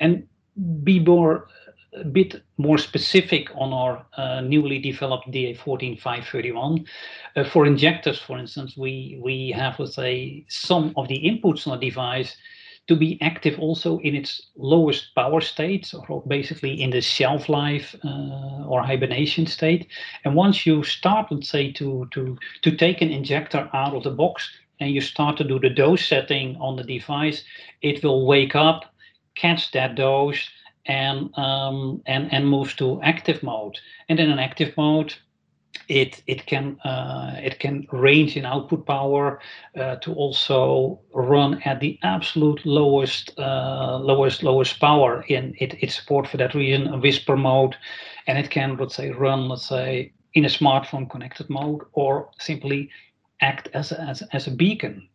and 0.00 0.26
be 0.82 0.98
more 0.98 1.48
a 1.94 2.04
bit 2.04 2.42
more 2.56 2.78
specific 2.78 3.48
on 3.54 3.72
our 3.72 4.06
uh, 4.16 4.40
newly 4.40 4.78
developed 4.78 5.30
DA14531. 5.30 6.86
Uh, 7.36 7.44
for 7.44 7.66
injectors, 7.66 8.18
for 8.18 8.38
instance, 8.38 8.76
we 8.76 9.18
we 9.22 9.50
have 9.50 9.78
let's 9.78 9.94
say 9.94 10.44
some 10.48 10.92
of 10.96 11.08
the 11.08 11.18
inputs 11.18 11.66
on 11.66 11.78
the 11.78 11.88
device 11.88 12.36
to 12.88 12.96
be 12.96 13.18
active 13.20 13.58
also 13.58 13.98
in 13.98 14.14
its 14.14 14.42
lowest 14.56 15.14
power 15.14 15.40
state, 15.40 15.92
or 16.08 16.22
basically 16.26 16.82
in 16.82 16.90
the 16.90 17.00
shelf 17.00 17.48
life 17.48 17.94
uh, 18.04 18.66
or 18.66 18.82
hibernation 18.82 19.46
state. 19.46 19.86
And 20.24 20.34
once 20.34 20.66
you 20.66 20.82
start, 20.82 21.30
let's 21.30 21.48
say, 21.48 21.72
to, 21.72 22.08
to, 22.10 22.36
to 22.62 22.76
take 22.76 23.00
an 23.00 23.10
injector 23.10 23.70
out 23.72 23.94
of 23.94 24.02
the 24.02 24.10
box 24.10 24.50
and 24.80 24.90
you 24.90 25.00
start 25.00 25.36
to 25.36 25.44
do 25.44 25.60
the 25.60 25.70
dose 25.70 26.04
setting 26.04 26.56
on 26.56 26.76
the 26.76 26.82
device, 26.82 27.44
it 27.82 28.02
will 28.02 28.26
wake 28.26 28.56
up, 28.56 28.92
catch 29.36 29.70
that 29.72 29.94
dose, 29.94 30.48
and 30.86 31.36
um, 31.38 32.02
and 32.06 32.32
and 32.32 32.48
moves 32.48 32.74
to 32.74 33.00
active 33.02 33.42
mode. 33.42 33.78
And 34.08 34.18
in 34.18 34.30
an 34.30 34.40
active 34.40 34.76
mode, 34.76 35.14
it 35.88 36.22
it 36.26 36.46
can 36.46 36.78
uh, 36.80 37.34
it 37.42 37.58
can 37.58 37.86
range 37.92 38.36
in 38.36 38.44
output 38.44 38.86
power 38.86 39.40
uh, 39.76 39.96
to 39.96 40.12
also 40.14 41.00
run 41.14 41.60
at 41.64 41.80
the 41.80 41.98
absolute 42.02 42.64
lowest 42.64 43.38
uh, 43.38 43.98
lowest 43.98 44.42
lowest 44.42 44.80
power 44.80 45.24
in 45.28 45.54
it, 45.58 45.74
its 45.82 45.94
support 45.94 46.26
for 46.26 46.36
that 46.36 46.54
reason 46.54 46.88
a 46.88 46.98
whisper 46.98 47.36
mode. 47.36 47.76
And 48.26 48.38
it 48.38 48.50
can 48.50 48.76
let's 48.76 48.96
say 48.96 49.10
run 49.10 49.48
let's 49.48 49.66
say 49.68 50.12
in 50.34 50.44
a 50.44 50.48
smartphone 50.48 51.10
connected 51.10 51.48
mode 51.50 51.82
or 51.92 52.30
simply 52.38 52.90
act 53.40 53.68
as 53.74 53.92
a, 53.92 54.00
as, 54.00 54.22
as 54.32 54.46
a 54.46 54.50
beacon. 54.50 55.08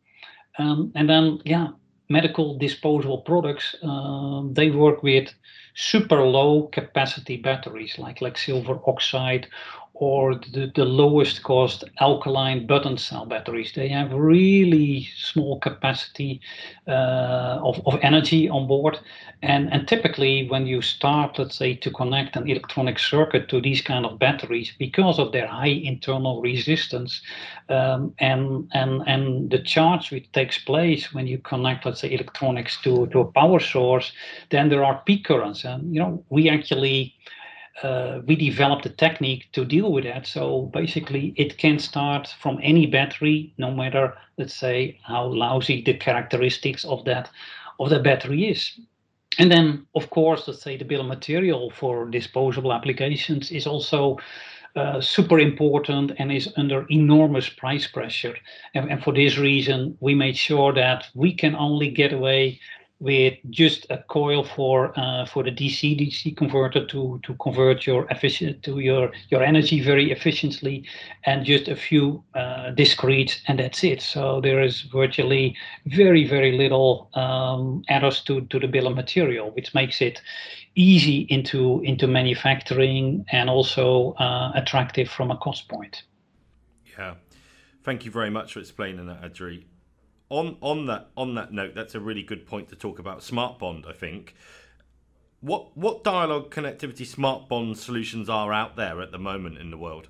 Um, 0.59 0.91
and 0.95 1.09
then 1.09 1.39
yeah 1.45 1.67
medical 2.09 2.57
disposable 2.57 3.19
products 3.19 3.75
uh, 3.83 4.41
they 4.51 4.71
work 4.71 5.03
with 5.03 5.33
super 5.75 6.21
low 6.23 6.67
capacity 6.67 7.37
batteries 7.37 7.99
like 7.99 8.21
like 8.21 8.37
silver 8.37 8.79
oxide 8.87 9.47
or 9.99 10.35
the, 10.35 10.71
the 10.75 10.85
lowest 10.85 11.41
cost 11.41 11.83
alkaline 11.99 12.67
button 12.67 12.97
cell 12.97 13.25
batteries. 13.25 13.71
They 13.73 13.87
have 13.89 14.13
really 14.13 15.07
small 15.17 15.59
capacity 15.59 16.39
uh, 16.87 17.59
of, 17.63 17.81
of 17.87 17.99
energy 18.03 18.47
on 18.47 18.67
board. 18.67 18.99
And, 19.41 19.71
and 19.73 19.87
typically 19.87 20.47
when 20.49 20.67
you 20.67 20.81
start, 20.81 21.39
let's 21.39 21.55
say, 21.55 21.73
to 21.75 21.91
connect 21.91 22.35
an 22.35 22.47
electronic 22.47 22.99
circuit 22.99 23.49
to 23.49 23.59
these 23.59 23.81
kind 23.81 24.05
of 24.05 24.19
batteries, 24.19 24.71
because 24.77 25.17
of 25.17 25.31
their 25.31 25.47
high 25.47 25.81
internal 25.83 26.41
resistance 26.41 27.21
um, 27.69 28.13
and, 28.19 28.69
and, 28.73 29.01
and 29.07 29.49
the 29.49 29.59
charge 29.59 30.11
which 30.11 30.31
takes 30.31 30.59
place 30.59 31.11
when 31.13 31.25
you 31.25 31.39
connect, 31.39 31.85
let's 31.85 32.01
say, 32.01 32.13
electronics 32.13 32.79
to, 32.83 33.07
to 33.07 33.19
a 33.21 33.31
power 33.31 33.59
source, 33.59 34.11
then 34.51 34.69
there 34.69 34.83
are 34.83 35.01
peak 35.05 35.25
currents. 35.25 35.63
And, 35.63 35.91
you 35.91 35.99
know, 35.99 36.23
we 36.29 36.49
actually 36.49 37.15
uh, 37.83 38.21
we 38.25 38.35
developed 38.35 38.85
a 38.85 38.89
technique 38.89 39.47
to 39.51 39.63
deal 39.63 39.91
with 39.91 40.03
that. 40.05 40.25
So 40.25 40.69
basically, 40.73 41.33
it 41.37 41.57
can 41.57 41.79
start 41.79 42.27
from 42.39 42.59
any 42.61 42.87
battery, 42.87 43.53
no 43.57 43.71
matter 43.71 44.15
let's 44.37 44.55
say 44.55 44.99
how 45.03 45.25
lousy 45.25 45.83
the 45.83 45.93
characteristics 45.93 46.85
of 46.85 47.05
that 47.05 47.29
of 47.79 47.89
the 47.89 47.99
battery 47.99 48.49
is. 48.49 48.79
And 49.39 49.51
then, 49.51 49.85
of 49.93 50.09
course, 50.09 50.47
let's 50.47 50.63
say 50.63 50.77
the 50.77 50.85
bill 50.85 51.01
of 51.01 51.07
material 51.07 51.69
for 51.69 52.09
disposable 52.09 52.73
applications 52.73 53.51
is 53.51 53.67
also 53.67 54.17
uh, 54.75 55.01
super 55.01 55.39
important 55.39 56.11
and 56.17 56.31
is 56.31 56.51
under 56.57 56.85
enormous 56.89 57.49
price 57.49 57.87
pressure. 57.87 58.35
And, 58.73 58.91
and, 58.91 59.03
for 59.03 59.13
this 59.13 59.37
reason, 59.37 59.97
we 59.99 60.15
made 60.15 60.37
sure 60.37 60.73
that 60.73 61.07
we 61.13 61.33
can 61.33 61.55
only 61.55 61.89
get 61.89 62.13
away 62.13 62.59
with 62.99 63.35
just 63.51 63.85
a 63.91 63.99
coil 64.09 64.43
for 64.43 64.91
uh, 64.99 65.25
for 65.25 65.43
the 65.43 65.51
DC 65.51 65.99
DC 65.99 66.35
converter 66.35 66.85
to 66.87 67.19
to 67.23 67.35
convert 67.35 67.85
your 67.85 68.07
efficient 68.09 68.63
to 68.63 68.79
your 68.79 69.11
your 69.29 69.43
energy 69.43 69.81
very 69.81 70.11
efficiently, 70.11 70.83
and 71.25 71.45
just 71.45 71.67
a 71.67 71.75
few 71.75 72.23
uh, 72.33 72.71
discretes, 72.71 73.39
and 73.47 73.59
that's 73.59 73.83
it. 73.83 74.01
So 74.01 74.41
there 74.41 74.61
is 74.61 74.81
virtually 74.81 75.55
very 75.85 76.27
very 76.27 76.57
little 76.57 77.09
um, 77.13 77.83
adders 77.89 78.21
to 78.23 78.41
to 78.41 78.59
the 78.59 78.67
bill 78.67 78.87
of 78.87 78.95
material, 78.95 79.51
which 79.51 79.75
makes 79.75 80.01
it 80.01 80.21
easy 80.75 81.27
into 81.29 81.81
into 81.83 82.07
manufacturing 82.07 83.25
and 83.31 83.49
also 83.49 84.13
uh, 84.13 84.51
attractive 84.55 85.07
from 85.09 85.29
a 85.29 85.37
cost 85.37 85.69
point. 85.69 86.03
Yeah, 86.97 87.15
thank 87.83 88.05
you 88.05 88.11
very 88.11 88.31
much 88.31 88.53
for 88.53 88.59
explaining 88.59 89.05
that, 89.05 89.23
Adrie. 89.23 89.65
On 90.29 90.57
on 90.61 90.85
that 90.87 91.09
on 91.15 91.35
that 91.35 91.53
note, 91.53 91.73
that's 91.73 91.95
a 91.95 91.99
really 91.99 92.23
good 92.23 92.45
point 92.45 92.69
to 92.69 92.75
talk 92.75 92.99
about 92.99 93.19
SmartBond. 93.19 93.87
I 93.87 93.93
think. 93.93 94.35
What 95.39 95.77
what 95.77 96.03
Dialog 96.03 96.49
connectivity 96.49 97.05
SmartBond 97.05 97.77
solutions 97.77 98.27
are 98.27 98.51
out 98.51 98.75
there 98.75 99.01
at 99.01 99.11
the 99.11 99.19
moment 99.19 99.57
in 99.59 99.71
the 99.71 99.77
world? 99.77 100.07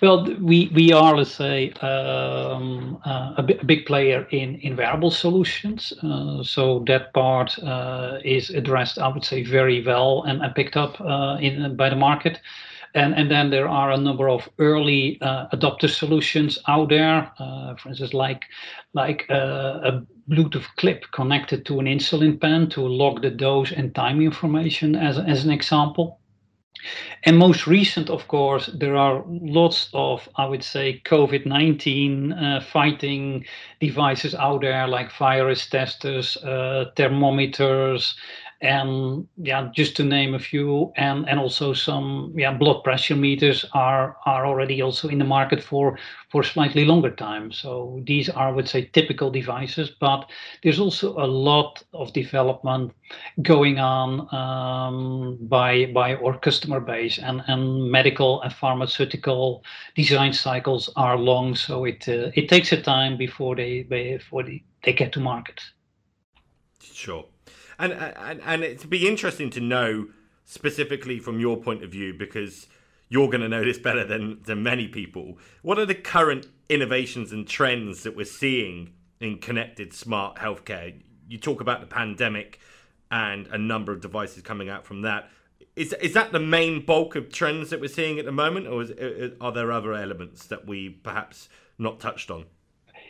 Well, 0.00 0.32
we 0.40 0.70
we 0.72 0.92
are, 0.92 1.16
let's 1.16 1.32
say, 1.32 1.72
um, 1.80 3.00
uh, 3.04 3.34
a, 3.38 3.42
a, 3.42 3.64
big 3.64 3.84
player 3.86 4.28
in 4.30 4.56
in 4.60 4.76
wearable 4.76 5.10
solutions. 5.10 5.92
Uh, 6.02 6.42
so 6.44 6.84
that 6.86 7.12
part 7.14 7.58
uh, 7.58 8.18
is 8.24 8.50
addressed, 8.50 8.98
I 8.98 9.08
would 9.08 9.24
say, 9.24 9.42
very 9.42 9.84
well 9.84 10.22
and, 10.22 10.40
and 10.40 10.54
picked 10.54 10.76
up 10.76 11.00
uh, 11.00 11.38
in 11.40 11.74
by 11.74 11.90
the 11.90 11.96
market. 11.96 12.40
And 12.94 13.14
and 13.14 13.30
then 13.30 13.50
there 13.50 13.68
are 13.68 13.90
a 13.92 13.96
number 13.96 14.28
of 14.28 14.48
early 14.58 15.18
uh, 15.20 15.48
adopter 15.52 15.88
solutions 15.88 16.58
out 16.68 16.88
there. 16.88 17.30
Uh, 17.38 17.74
for 17.76 17.90
instance, 17.90 18.14
like 18.14 18.44
like 18.94 19.26
a 19.28 20.02
Bluetooth 20.28 20.66
clip 20.76 21.04
connected 21.12 21.64
to 21.66 21.80
an 21.80 21.86
insulin 21.86 22.40
pen 22.40 22.68
to 22.70 22.80
log 22.80 23.22
the 23.22 23.30
dose 23.30 23.72
and 23.72 23.94
time 23.94 24.20
information, 24.20 24.94
as 24.94 25.18
as 25.18 25.44
an 25.44 25.50
example. 25.50 26.20
And 27.24 27.36
most 27.36 27.66
recent, 27.66 28.08
of 28.08 28.28
course, 28.28 28.70
there 28.72 28.96
are 28.96 29.24
lots 29.26 29.90
of, 29.92 30.28
I 30.36 30.46
would 30.46 30.62
say, 30.62 31.02
COVID 31.04 31.44
19 31.44 32.32
uh, 32.32 32.60
fighting 32.60 33.44
devices 33.80 34.34
out 34.34 34.60
there 34.60 34.86
like 34.86 35.10
virus 35.12 35.68
testers, 35.68 36.36
uh, 36.38 36.92
thermometers, 36.96 38.14
and 38.60 39.28
yeah, 39.36 39.68
just 39.72 39.96
to 39.96 40.04
name 40.04 40.34
a 40.34 40.38
few, 40.38 40.92
and 40.96 41.28
and 41.28 41.38
also 41.38 41.72
some 41.72 42.32
yeah 42.36 42.52
blood 42.52 42.82
pressure 42.82 43.14
meters 43.14 43.64
are 43.72 44.16
are 44.26 44.46
already 44.46 44.82
also 44.82 45.08
in 45.08 45.18
the 45.18 45.24
market 45.24 45.62
for 45.62 45.96
for 46.28 46.42
slightly 46.42 46.84
longer 46.84 47.10
time. 47.10 47.52
So 47.52 48.02
these 48.04 48.28
are, 48.28 48.48
I 48.48 48.50
would 48.50 48.68
say, 48.68 48.86
typical 48.86 49.30
devices, 49.30 49.90
but 49.90 50.28
there's 50.62 50.80
also 50.80 51.16
a 51.18 51.26
lot 51.26 51.84
of 51.94 52.12
development 52.12 52.92
going 53.42 53.78
on 53.78 54.26
um, 54.34 55.38
by 55.42 55.86
by 55.86 56.16
our 56.16 56.36
customer 56.36 56.80
base, 56.80 57.18
and 57.18 57.42
and 57.46 57.88
medical 57.90 58.42
and 58.42 58.52
pharmaceutical 58.52 59.62
design 59.94 60.32
cycles 60.32 60.90
are 60.96 61.16
long, 61.16 61.54
so 61.54 61.84
it 61.84 62.08
uh, 62.08 62.32
it 62.34 62.48
takes 62.48 62.72
a 62.72 62.82
time 62.82 63.16
before 63.16 63.54
they 63.54 63.84
before 63.84 64.42
they, 64.42 64.64
they 64.82 64.92
get 64.92 65.12
to 65.12 65.20
market. 65.20 65.62
Sure 66.82 67.24
and 67.78 67.92
and 67.92 68.40
and 68.44 68.64
it'd 68.64 68.90
be 68.90 69.06
interesting 69.06 69.50
to 69.50 69.60
know 69.60 70.08
specifically 70.44 71.18
from 71.18 71.38
your 71.40 71.56
point 71.56 71.84
of 71.84 71.90
view 71.90 72.14
because 72.14 72.66
you're 73.08 73.28
going 73.28 73.40
to 73.40 73.48
know 73.48 73.64
this 73.64 73.78
better 73.78 74.04
than 74.04 74.42
than 74.44 74.62
many 74.62 74.88
people. 74.88 75.38
What 75.62 75.78
are 75.78 75.86
the 75.86 75.94
current 75.94 76.46
innovations 76.68 77.32
and 77.32 77.46
trends 77.46 78.02
that 78.02 78.16
we're 78.16 78.26
seeing 78.26 78.92
in 79.20 79.38
connected 79.38 79.92
smart 79.92 80.36
healthcare? 80.36 81.00
You 81.28 81.38
talk 81.38 81.60
about 81.60 81.80
the 81.80 81.86
pandemic 81.86 82.58
and 83.10 83.46
a 83.48 83.58
number 83.58 83.92
of 83.92 84.00
devices 84.00 84.42
coming 84.42 84.68
out 84.68 84.84
from 84.84 85.02
that. 85.02 85.30
Is 85.76 85.92
is 85.94 86.14
that 86.14 86.32
the 86.32 86.40
main 86.40 86.84
bulk 86.84 87.14
of 87.14 87.32
trends 87.32 87.70
that 87.70 87.80
we're 87.80 87.88
seeing 87.88 88.18
at 88.18 88.24
the 88.24 88.32
moment, 88.32 88.66
or 88.66 88.82
is, 88.82 89.32
are 89.40 89.52
there 89.52 89.70
other 89.70 89.94
elements 89.94 90.46
that 90.46 90.66
we 90.66 90.90
perhaps 90.90 91.48
not 91.78 92.00
touched 92.00 92.30
on? 92.30 92.46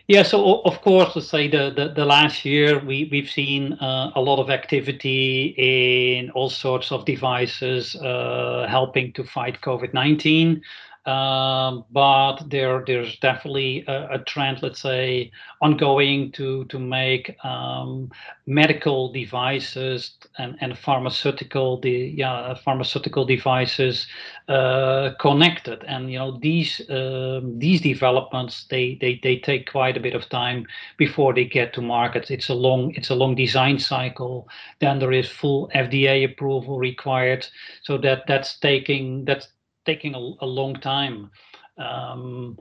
Yeah, 0.09 0.23
so 0.23 0.63
of 0.63 0.81
course, 0.81 1.15
let's 1.17 1.29
say 1.29 1.49
the, 1.49 1.71
the, 1.71 1.93
the 1.95 2.07
last 2.07 2.43
year 2.43 2.83
we, 2.83 3.11
we've 3.13 3.29
seen 3.29 3.75
uh, 3.75 4.11
a 4.15 4.21
lot 4.23 4.39
of 4.39 4.49
activity 4.49 5.55
in 5.59 6.31
all 6.31 6.49
sorts 6.49 6.91
of 6.91 7.05
devices 7.05 7.95
uh, 7.97 8.67
helping 8.71 9.13
to 9.13 9.23
fight 9.25 9.61
COVID 9.61 9.93
19. 9.93 10.63
Um, 11.09 11.87
but 11.91 12.51
there 12.51 12.85
there's 12.87 13.19
definitely 13.21 13.83
a, 13.89 14.17
a, 14.17 14.19
trend, 14.19 14.63
let's 14.63 14.83
say, 14.83 15.31
ongoing 15.63 16.33
to 16.33 16.67
to 16.67 16.79
make 16.79 17.35
um, 17.47 18.11
medical 18.45 19.11
devices 19.11 20.19
and, 20.37 20.59
and 20.61 20.77
pharmaceutical 20.77 21.81
the 21.81 22.13
yeah 22.15 22.53
pharmaceutical 22.63 23.25
devices 23.25 24.07
uh, 24.49 25.13
connected. 25.19 25.83
And 25.85 26.13
you 26.13 26.19
know 26.19 26.39
these 26.39 26.83
um, 26.91 27.59
these 27.59 27.81
developments 27.81 28.67
they, 28.69 28.99
they 29.01 29.19
they 29.23 29.39
take 29.39 29.71
quite 29.71 29.97
a 29.97 30.01
bit 30.01 30.15
of 30.15 30.29
time 30.29 30.67
before 30.99 31.33
they 31.33 31.47
get 31.47 31.73
to 31.73 31.81
market. 31.81 32.31
It's 32.31 32.51
a 32.51 32.55
long 32.55 32.93
it's 32.97 33.09
a 33.09 33.15
long 33.15 33.35
design 33.35 33.79
cycle. 33.79 34.47
Then 34.81 34.99
there 34.99 35.13
is 35.13 35.31
full 35.31 35.71
FDA 35.75 36.31
approval 36.31 36.79
required. 36.79 37.47
So 37.83 37.97
that 37.97 38.27
that's 38.27 38.59
taking 38.59 39.25
that's 39.25 39.49
taking 39.89 40.15
a, 40.15 40.23
a 40.45 40.49
long 40.59 40.75
time. 40.75 41.31
Um, 41.79 42.59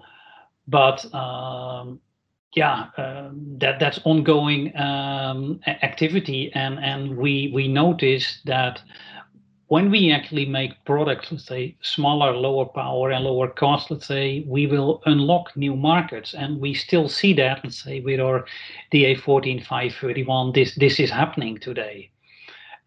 but 0.68 1.00
um, 1.14 2.00
yeah, 2.56 2.88
uh, 2.98 3.30
that 3.60 3.80
that's 3.80 4.00
ongoing 4.04 4.76
um, 4.78 5.60
activity, 5.84 6.52
and 6.54 6.80
and 6.80 7.18
we 7.18 7.52
we 7.54 7.68
notice 7.68 8.42
that 8.46 8.82
when 9.68 9.92
we 9.92 10.12
actually 10.12 10.46
make 10.46 10.72
products, 10.86 11.32
let's 11.32 11.46
say 11.46 11.76
smaller, 11.82 12.32
lower 12.34 12.66
power, 12.66 13.12
and 13.12 13.26
lower 13.26 13.50
cost, 13.50 13.92
let's 13.92 14.08
say 14.08 14.46
we 14.48 14.66
will 14.66 15.02
unlock 15.06 15.56
new 15.58 15.76
markets, 15.76 16.34
and 16.34 16.60
we 16.62 16.74
still 16.74 17.10
see 17.10 17.34
that, 17.34 17.60
let's 17.64 17.84
say 17.84 18.00
with 18.00 18.20
our 18.20 18.46
DA14531, 18.94 20.54
this 20.54 20.76
this 20.76 21.00
is 21.00 21.12
happening 21.12 21.58
today. 21.58 22.10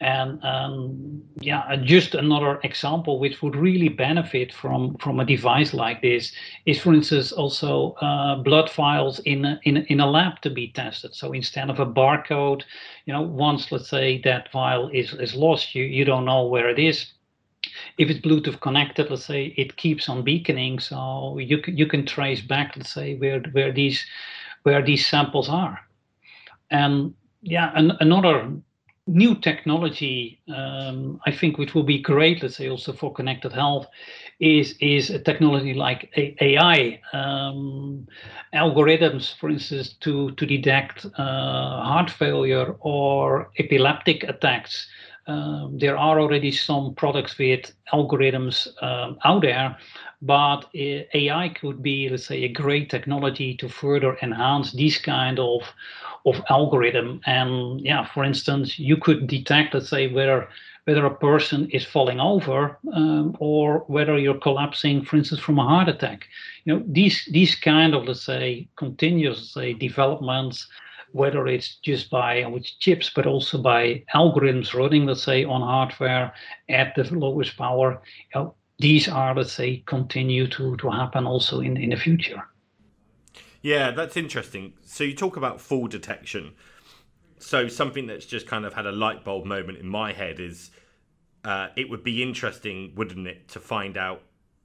And 0.01 0.43
um, 0.43 1.23
yeah, 1.41 1.77
just 1.77 2.15
another 2.15 2.59
example 2.65 3.19
which 3.19 3.43
would 3.43 3.55
really 3.55 3.91
benefit 3.91 4.51
from 4.51 4.97
from 4.97 5.21
a 5.21 5.27
device 5.27 5.75
like 5.75 6.01
this 6.01 6.33
is, 6.65 6.81
for 6.81 6.95
instance, 6.95 7.33
also 7.33 7.93
uh, 8.01 8.37
blood 8.37 8.71
files 8.71 9.19
in 9.21 9.45
a, 9.45 9.61
in 9.65 9.77
in 9.89 10.01
a 10.01 10.11
lab 10.11 10.41
to 10.41 10.51
be 10.51 10.73
tested. 10.73 11.15
So 11.15 11.33
instead 11.33 11.69
of 11.69 11.81
a 11.81 11.87
barcode, 11.87 12.63
you 13.05 13.13
know, 13.13 13.21
once 13.21 13.71
let's 13.71 13.91
say 13.91 14.23
that 14.25 14.51
file 14.51 14.89
is 14.89 15.13
is 15.13 15.35
lost, 15.35 15.75
you 15.75 15.85
you 15.85 16.07
don't 16.07 16.25
know 16.25 16.47
where 16.47 16.71
it 16.71 16.79
is. 16.79 17.13
If 17.99 18.09
it's 18.09 18.21
Bluetooth 18.21 18.61
connected, 18.61 19.11
let's 19.11 19.27
say 19.27 19.53
it 19.59 19.77
keeps 19.77 20.09
on 20.09 20.25
beaconing, 20.25 20.79
so 20.79 21.37
you 21.39 21.59
can 21.59 21.77
you 21.77 21.87
can 21.87 22.07
trace 22.07 22.41
back, 22.41 22.75
let's 22.75 22.95
say 22.95 23.17
where 23.17 23.43
where 23.53 23.71
these 23.71 24.03
where 24.63 24.83
these 24.83 25.07
samples 25.07 25.51
are. 25.51 25.79
And 26.71 27.15
yeah, 27.43 27.71
an, 27.75 27.93
another 28.01 28.51
new 29.11 29.35
technology, 29.35 30.41
um, 30.55 31.21
I 31.27 31.33
think, 31.33 31.59
which 31.59 31.75
will 31.75 31.83
be 31.83 32.01
great, 32.01 32.43
let's 32.43 32.57
say, 32.57 32.69
also 32.69 32.93
for 32.93 33.13
connected 33.13 33.53
health, 33.53 33.87
is 34.41 34.77
is 34.81 35.11
a 35.11 35.19
technology 35.19 35.75
like 35.75 36.11
AI 36.17 37.01
um, 37.13 38.07
algorithms, 38.55 39.35
for 39.37 39.51
instance, 39.51 39.95
to 40.01 40.31
to 40.33 40.47
detect 40.47 41.07
uh, 41.19 41.83
heart 41.83 42.11
failure 42.11 42.77
or 42.81 43.51
epileptic 43.59 44.25
attacks. 44.25 44.89
Um, 45.27 45.79
there 45.79 45.97
are 45.97 46.19
already 46.19 46.51
some 46.51 46.95
products 46.95 47.39
with 47.39 47.73
algorithms 47.93 48.67
um, 48.83 49.19
out 49.25 49.43
there, 49.43 49.77
but 50.23 50.65
uh, 50.75 51.05
AI 51.15 51.55
could 51.61 51.83
be, 51.83 52.09
let's 52.09 52.27
say, 52.27 52.45
a 52.45 52.49
great 52.49 52.91
technology 52.91 53.55
to 53.59 53.69
further 53.69 54.17
enhance 54.23 54.73
these 54.73 54.99
kind 54.99 55.39
of 55.39 55.63
of 56.27 56.43
algorithm. 56.49 57.21
And 57.27 57.81
yeah, 57.81 58.05
for 58.05 58.25
instance, 58.25 58.79
you 58.79 58.97
could 58.97 59.27
detect, 59.27 59.75
let's 59.75 59.89
say, 59.89 60.09
whether 60.09 60.49
whether 60.85 61.05
a 61.05 61.15
person 61.15 61.69
is 61.71 61.85
falling 61.85 62.21
over 62.21 62.79
um, 62.95 63.37
or 63.39 63.85
whether 63.87 64.19
you're 64.19 64.39
collapsing, 64.39 65.05
for 65.05 65.17
instance, 65.17 65.41
from 65.41 65.59
a 65.59 65.65
heart 65.65 65.89
attack. 65.89 66.27
You 66.65 66.75
know, 66.75 66.85
these 66.87 67.29
these 67.31 67.55
kind 67.55 67.95
of 67.95 68.05
let's 68.05 68.23
say 68.23 68.69
continuous 68.77 69.53
say 69.53 69.75
developments, 69.75 70.67
whether 71.13 71.47
it's 71.47 71.77
just 71.77 72.11
by 72.11 72.45
with 72.47 72.67
chips, 72.81 73.11
but 73.15 73.27
also 73.27 73.59
by 73.59 74.03
algorithms 74.15 74.75
running, 74.75 75.07
let's 75.07 75.23
say, 75.23 75.45
on 75.45 75.61
hardware 75.61 76.33
at 76.69 76.95
the 76.95 77.05
lowest 77.15 77.57
power. 77.57 78.03
You 78.35 78.41
know, 78.41 78.55
these 78.79 79.09
are, 79.09 79.35
let's 79.35 79.53
say, 79.53 79.83
continue 79.87 80.49
to 80.49 80.77
to 80.77 80.91
happen 80.91 81.27
also 81.27 81.61
in 81.61 81.77
in 81.77 81.91
the 81.91 81.97
future. 81.97 82.43
Yeah, 83.63 83.91
that's 83.91 84.17
interesting. 84.17 84.73
So 84.85 85.05
you 85.05 85.15
talk 85.15 85.37
about 85.37 85.61
fall 85.61 85.87
detection. 85.87 86.53
So 87.39 87.69
something 87.69 88.07
that's 88.07 88.27
just 88.27 88.47
kind 88.47 88.65
of 88.65 88.75
had 88.75 88.87
a 88.87 88.93
light 88.93 89.25
bulb 89.25 89.45
moment 89.45 89.79
in 89.79 89.89
my 89.89 90.13
head 90.13 90.41
is 90.41 90.71
uh, 91.45 91.69
it 91.77 91.89
would 91.89 92.05
be 92.05 92.23
interesting, 92.23 92.93
wouldn't 92.95 93.27
it, 93.27 93.49
to 93.49 93.61
find 93.61 93.97
out 93.97 94.23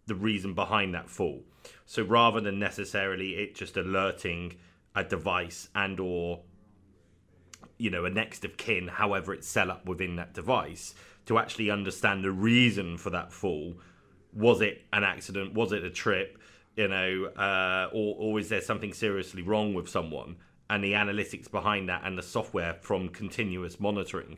the 0.07 0.15
reason 0.15 0.53
behind 0.53 0.93
that 0.93 1.09
fall. 1.09 1.43
So 1.85 2.03
rather 2.03 2.39
than 2.39 2.59
necessarily 2.59 3.35
it 3.35 3.55
just 3.55 3.77
alerting 3.77 4.55
a 4.95 5.03
device 5.03 5.69
and 5.75 5.99
or 5.99 6.41
you 7.77 7.89
know 7.89 8.05
a 8.05 8.09
next 8.09 8.45
of 8.45 8.55
kin, 8.57 8.87
however 8.87 9.33
it's 9.33 9.47
set 9.47 9.69
up 9.69 9.85
within 9.87 10.15
that 10.15 10.33
device, 10.33 10.93
to 11.25 11.37
actually 11.37 11.69
understand 11.69 12.23
the 12.23 12.31
reason 12.31 12.97
for 12.97 13.09
that 13.09 13.31
fall. 13.31 13.75
Was 14.33 14.61
it 14.61 14.83
an 14.93 15.03
accident? 15.03 15.53
Was 15.53 15.71
it 15.71 15.83
a 15.83 15.89
trip? 15.89 16.37
You 16.75 16.87
know, 16.87 17.25
uh, 17.37 17.89
or, 17.93 18.15
or 18.19 18.39
is 18.39 18.49
there 18.49 18.61
something 18.61 18.93
seriously 18.93 19.41
wrong 19.41 19.73
with 19.73 19.87
someone? 19.89 20.35
And 20.69 20.83
the 20.83 20.93
analytics 20.93 21.49
behind 21.49 21.89
that 21.89 22.01
and 22.03 22.17
the 22.17 22.23
software 22.23 22.73
from 22.81 23.09
continuous 23.09 23.79
monitoring. 23.79 24.37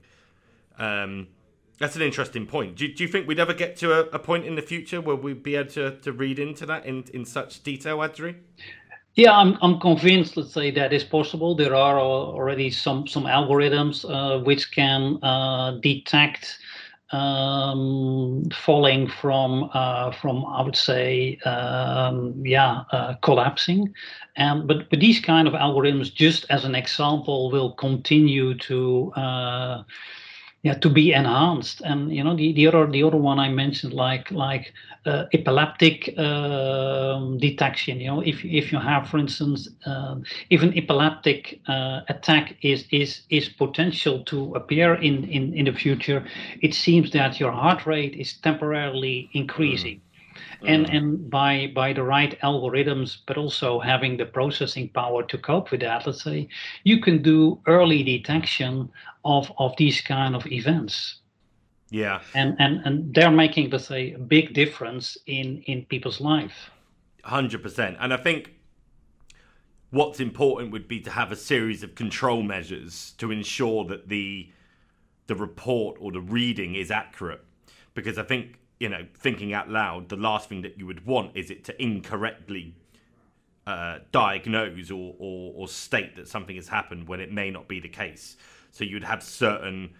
Um, 0.77 1.27
That's 1.79 1.95
an 1.95 2.01
interesting 2.01 2.45
point. 2.45 2.75
Do, 2.75 2.91
do 2.91 3.03
you 3.03 3.09
think 3.09 3.27
we'd 3.27 3.39
ever 3.39 3.53
get 3.53 3.75
to 3.77 3.93
a, 3.93 3.99
a, 4.09 4.19
point 4.19 4.45
in 4.45 4.55
the 4.55 4.61
future 4.61 4.99
where 4.99 5.15
we'd 5.15 5.43
be 5.43 5.55
able 5.55 5.69
to, 5.71 5.97
to 5.97 6.11
read 6.11 6.39
into 6.39 6.65
that 6.65 6.85
in, 6.85 7.05
in 7.13 7.23
such 7.23 7.63
detail, 7.63 8.01
Adrie? 8.01 8.35
Yeah, 9.15 9.35
I'm, 9.35 9.57
I'm 9.61 9.79
convinced, 9.79 10.37
let's 10.37 10.53
say, 10.53 10.69
that 10.71 10.93
is 10.93 11.03
possible. 11.03 11.55
There 11.55 11.73
are 11.75 11.99
already 11.99 12.69
some, 12.69 13.07
some 13.07 13.23
algorithms 13.23 14.05
uh, 14.07 14.43
which 14.43 14.71
can 14.71 15.17
uh, 15.23 15.79
detect 15.81 16.59
um, 17.11 18.49
falling 18.53 19.07
from, 19.07 19.69
uh, 19.73 20.11
from 20.11 20.45
I 20.45 20.61
would 20.61 20.75
say, 20.75 21.37
um, 21.45 22.33
yeah, 22.45 22.83
uh, 22.91 23.15
collapsing. 23.21 23.93
And, 24.35 24.67
but, 24.67 24.89
but 24.89 24.99
these 24.99 25.19
kind 25.19 25.47
of 25.47 25.53
algorithms, 25.53 26.13
just 26.13 26.45
as 26.49 26.65
an 26.65 26.75
example, 26.75 27.49
will 27.51 27.71
continue 27.71 28.55
to 28.59 29.11
uh, 29.15 29.83
yeah 30.63 30.73
to 30.73 30.89
be 30.89 31.13
enhanced 31.13 31.81
and 31.81 32.13
you 32.15 32.23
know 32.23 32.35
the, 32.35 32.51
the 32.53 32.67
other 32.67 32.87
the 32.87 33.03
other 33.03 33.17
one 33.17 33.39
i 33.39 33.49
mentioned 33.49 33.93
like 33.93 34.31
like 34.31 34.73
uh, 35.05 35.25
epileptic 35.33 36.13
uh, 36.17 37.19
detection 37.37 37.99
you 37.99 38.07
know 38.07 38.21
if 38.21 38.43
if 38.43 38.71
you 38.71 38.79
have 38.79 39.07
for 39.07 39.17
instance 39.19 39.69
uh, 39.85 40.15
if 40.49 40.61
an 40.63 40.73
epileptic 40.77 41.59
uh, 41.67 42.01
attack 42.09 42.55
is 42.61 42.85
is 42.91 43.21
is 43.29 43.47
potential 43.49 44.23
to 44.23 44.53
appear 44.55 44.95
in 44.95 45.23
in 45.25 45.53
in 45.53 45.65
the 45.65 45.73
future 45.73 46.25
it 46.61 46.73
seems 46.73 47.11
that 47.11 47.39
your 47.39 47.51
heart 47.51 47.85
rate 47.85 48.15
is 48.15 48.33
temporarily 48.37 49.29
increasing 49.33 49.97
mm. 49.97 50.06
And 50.65 50.85
mm. 50.85 50.97
and 50.97 51.29
by 51.29 51.71
by 51.75 51.93
the 51.93 52.03
right 52.03 52.39
algorithms 52.41 53.17
but 53.25 53.37
also 53.37 53.79
having 53.79 54.17
the 54.17 54.25
processing 54.25 54.89
power 54.89 55.23
to 55.23 55.37
cope 55.37 55.71
with 55.71 55.81
that 55.81 56.05
let's 56.05 56.23
say 56.23 56.47
you 56.83 57.01
can 57.01 57.21
do 57.21 57.59
early 57.67 58.03
detection 58.03 58.89
of 59.27 59.51
of 59.57 59.75
these 59.77 60.01
kind 60.01 60.35
of 60.35 60.45
events. 60.47 61.19
Yeah. 61.89 62.21
And 62.33 62.55
and 62.59 62.81
and 62.85 63.13
they're 63.13 63.31
making 63.31 63.69
let's 63.69 63.87
say 63.87 64.13
a 64.13 64.19
big 64.19 64.53
difference 64.53 65.17
in 65.27 65.61
in 65.63 65.85
people's 65.85 66.19
life. 66.19 66.71
100% 67.23 67.97
and 67.99 68.13
i 68.13 68.17
think 68.17 68.53
what's 69.89 70.21
important 70.21 70.71
would 70.71 70.87
be 70.87 71.01
to 71.01 71.09
have 71.09 71.29
a 71.29 71.35
series 71.35 71.83
of 71.83 71.93
control 71.93 72.41
measures 72.41 73.13
to 73.17 73.31
ensure 73.31 73.83
that 73.83 74.07
the 74.07 74.49
the 75.27 75.35
report 75.35 75.97
or 75.99 76.13
the 76.13 76.21
reading 76.21 76.75
is 76.75 76.89
accurate. 76.89 77.43
Because 77.93 78.17
i 78.17 78.23
think 78.23 78.59
you 78.79 78.89
know 78.89 79.05
thinking 79.15 79.53
out 79.53 79.69
loud 79.69 80.09
the 80.09 80.15
last 80.15 80.49
thing 80.49 80.61
that 80.61 80.77
you 80.77 80.85
would 80.85 81.05
want 81.05 81.35
is 81.35 81.49
it 81.49 81.63
to 81.63 81.81
incorrectly 81.81 82.75
uh, 83.65 83.99
diagnose 84.13 84.89
or, 84.91 85.13
or, 85.19 85.53
or 85.55 85.67
state 85.67 86.15
that 86.15 86.27
something 86.27 86.55
has 86.55 86.69
happened 86.69 87.05
when 87.07 87.19
it 87.19 87.31
may 87.31 87.49
not 87.49 87.67
be 87.67 87.79
the 87.79 87.89
case 87.89 88.37
so 88.71 88.83
you'd 88.83 89.03
have 89.03 89.21
certain 89.21 89.93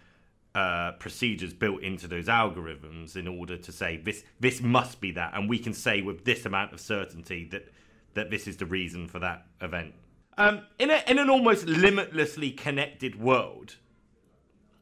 uh, 0.58 0.94
procedures 0.94 1.54
built 1.54 1.84
into 1.84 2.08
those 2.08 2.26
algorithms 2.26 3.16
in 3.16 3.28
order 3.28 3.58
to 3.58 3.72
say 3.72 3.98
this 3.98 4.24
this 4.40 4.60
must 4.60 5.00
be 5.00 5.12
that, 5.12 5.34
and 5.36 5.48
we 5.48 5.60
can 5.60 5.72
say 5.72 6.02
with 6.02 6.26
this 6.26 6.46
amount 6.46 6.74
of 6.74 6.80
certainty 6.80 7.48
that 7.52 7.68
that 8.16 8.32
this 8.32 8.48
is 8.48 8.58
the 8.58 8.66
reason 8.66 9.08
for 9.08 9.20
that 9.20 9.46
event. 9.62 9.94
Um, 10.36 10.62
in 10.80 10.90
a, 10.90 11.04
in 11.08 11.20
an 11.20 11.30
almost 11.30 11.68
limitlessly 11.68 12.50
connected 12.52 13.20
world, 13.20 13.76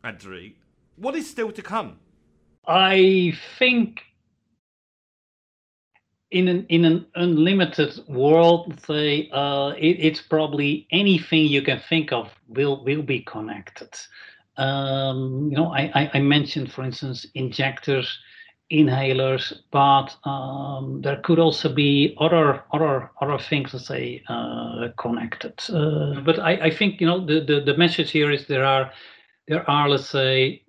Adrie, 0.02 0.56
what 0.96 1.14
is 1.14 1.30
still 1.30 1.52
to 1.52 1.62
come? 1.62 2.00
I 2.68 3.34
think 3.58 4.02
in 6.32 6.48
an 6.48 6.66
in 6.70 6.86
an 6.86 7.06
unlimited 7.16 7.98
world, 8.08 8.80
say 8.86 9.30
uh, 9.32 9.74
it, 9.78 9.98
it's 10.00 10.22
probably 10.22 10.88
anything 10.92 11.46
you 11.46 11.62
can 11.62 11.80
think 11.80 12.12
of 12.12 12.30
will 12.48 12.84
will 12.84 13.04
be 13.04 13.22
connected. 13.22 13.90
Um, 14.58 15.50
you 15.52 15.58
know, 15.58 15.74
I, 15.74 15.92
I, 15.94 16.12
I, 16.14 16.20
mentioned, 16.20 16.72
for 16.72 16.84
instance, 16.84 17.26
injectors, 17.36 18.20
inhalers, 18.72 19.54
but 19.72 20.16
um, 20.24 21.02
there 21.02 21.18
could 21.18 21.40
also 21.40 21.74
be 21.74 22.16
other 22.20 22.64
other 22.74 23.12
other 23.22 23.38
things, 23.38 23.74
let's 23.74 23.88
say, 23.88 24.24
uh, 24.28 24.90
connected. 24.98 25.62
Uh, 25.70 26.22
but 26.22 26.40
I, 26.40 26.52
I 26.68 26.70
think 26.70 27.00
you 27.02 27.08
know 27.08 27.26
the, 27.26 27.42
the 27.42 27.62
the 27.62 27.78
message 27.78 28.12
here 28.12 28.32
is 28.32 28.48
there 28.48 28.66
are 28.66 28.92
there 29.48 29.70
are 29.70 29.88
let's 29.90 30.10
say 30.10 30.64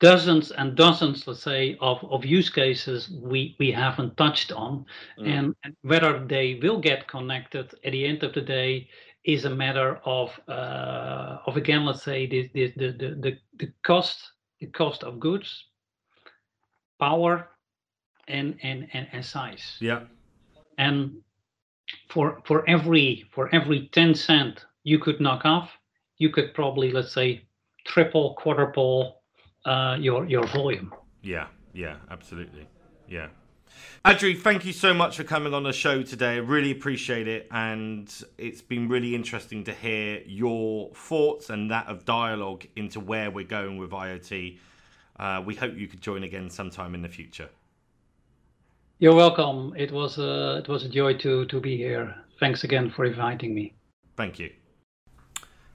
dozens 0.00 0.50
and 0.52 0.76
dozens, 0.76 1.26
let's 1.26 1.42
say, 1.42 1.76
of, 1.80 2.04
of 2.04 2.24
use 2.24 2.50
cases 2.50 3.10
we, 3.10 3.56
we 3.58 3.72
haven't 3.72 4.16
touched 4.16 4.52
on. 4.52 4.84
Mm. 5.18 5.26
And, 5.26 5.56
and, 5.64 5.76
whether 5.82 6.24
they 6.24 6.58
will 6.62 6.80
get 6.80 7.08
connected 7.08 7.74
at 7.84 7.92
the 7.92 8.04
end 8.04 8.22
of 8.22 8.32
the 8.32 8.40
day 8.40 8.88
is 9.24 9.44
a 9.44 9.50
matter 9.50 10.00
of, 10.04 10.38
uh, 10.48 11.38
of 11.46 11.56
again, 11.56 11.84
let's 11.84 12.02
say, 12.02 12.26
the, 12.26 12.50
the, 12.54 12.72
the, 12.76 12.92
the, 12.92 13.38
the 13.58 13.72
cost, 13.82 14.32
the 14.60 14.66
cost 14.66 15.02
of 15.02 15.18
goods, 15.18 15.64
power, 16.98 17.48
and, 18.28 18.56
and, 18.62 18.88
and, 18.92 19.08
and 19.12 19.24
size. 19.24 19.76
Yeah. 19.80 20.02
And 20.78 21.22
for 22.10 22.40
for 22.44 22.68
every 22.68 23.24
for 23.32 23.52
every 23.54 23.88
10 23.92 24.14
cent 24.14 24.66
you 24.84 24.98
could 24.98 25.20
knock 25.20 25.44
off, 25.44 25.70
you 26.18 26.30
could 26.30 26.54
probably, 26.54 26.92
let's 26.92 27.12
say, 27.12 27.42
triple, 27.84 28.34
quadruple 28.34 29.17
uh, 29.68 29.96
your 29.96 30.24
your 30.26 30.46
volume. 30.46 30.92
Yeah, 31.22 31.46
yeah, 31.72 31.96
absolutely. 32.10 32.66
Yeah. 33.08 33.28
Adrie, 34.04 34.34
thank 34.34 34.64
you 34.64 34.72
so 34.72 34.94
much 34.94 35.16
for 35.16 35.24
coming 35.24 35.52
on 35.52 35.62
the 35.64 35.72
show 35.72 36.02
today. 36.02 36.34
I 36.34 36.38
really 36.38 36.70
appreciate 36.70 37.28
it. 37.28 37.48
And 37.50 38.12
it's 38.38 38.62
been 38.62 38.88
really 38.88 39.14
interesting 39.14 39.64
to 39.64 39.74
hear 39.74 40.22
your 40.26 40.90
thoughts 40.94 41.50
and 41.50 41.70
that 41.70 41.86
of 41.86 42.04
Dialog 42.04 42.64
into 42.76 43.00
where 43.00 43.30
we're 43.30 43.44
going 43.44 43.76
with 43.76 43.90
IoT. 43.90 44.58
Uh, 45.18 45.42
we 45.44 45.54
hope 45.54 45.76
you 45.76 45.88
could 45.88 46.00
join 46.00 46.22
again 46.22 46.48
sometime 46.48 46.94
in 46.94 47.02
the 47.02 47.08
future. 47.08 47.48
You're 49.00 49.14
welcome. 49.14 49.74
It 49.76 49.92
was 49.92 50.18
a, 50.18 50.58
it 50.58 50.68
was 50.68 50.84
a 50.84 50.88
joy 50.88 51.14
to, 51.18 51.44
to 51.46 51.60
be 51.60 51.76
here. 51.76 52.14
Thanks 52.40 52.64
again 52.64 52.90
for 52.90 53.04
inviting 53.04 53.54
me. 53.54 53.74
Thank 54.16 54.38
you. 54.38 54.50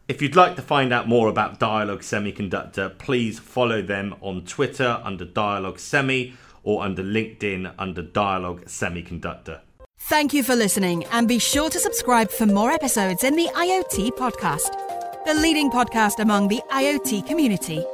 If 0.05 0.21
you'd 0.21 0.35
like 0.35 0.57
to 0.57 0.61
find 0.61 0.91
out 0.91 1.07
more 1.07 1.29
about 1.29 1.59
Dialog 1.59 2.01
Semiconductor, 2.01 2.97
please 2.97 3.39
follow 3.39 3.81
them 3.81 4.15
on 4.19 4.43
Twitter 4.43 4.99
under 5.01 5.23
Dialog 5.23 5.79
Semi 5.79 6.33
or 6.63 6.83
under 6.83 7.01
LinkedIn 7.01 7.73
under 7.79 8.01
Dialog 8.01 8.65
Semiconductor. 8.65 9.61
Thank 9.99 10.33
you 10.33 10.43
for 10.43 10.55
listening 10.55 11.05
and 11.05 11.25
be 11.25 11.39
sure 11.39 11.69
to 11.69 11.79
subscribe 11.79 12.29
for 12.29 12.45
more 12.45 12.71
episodes 12.71 13.23
in 13.23 13.37
the 13.37 13.47
IoT 13.55 14.11
podcast, 14.17 14.75
the 15.25 15.35
leading 15.35 15.71
podcast 15.71 16.19
among 16.19 16.49
the 16.49 16.61
IoT 16.69 17.25
community. 17.25 17.85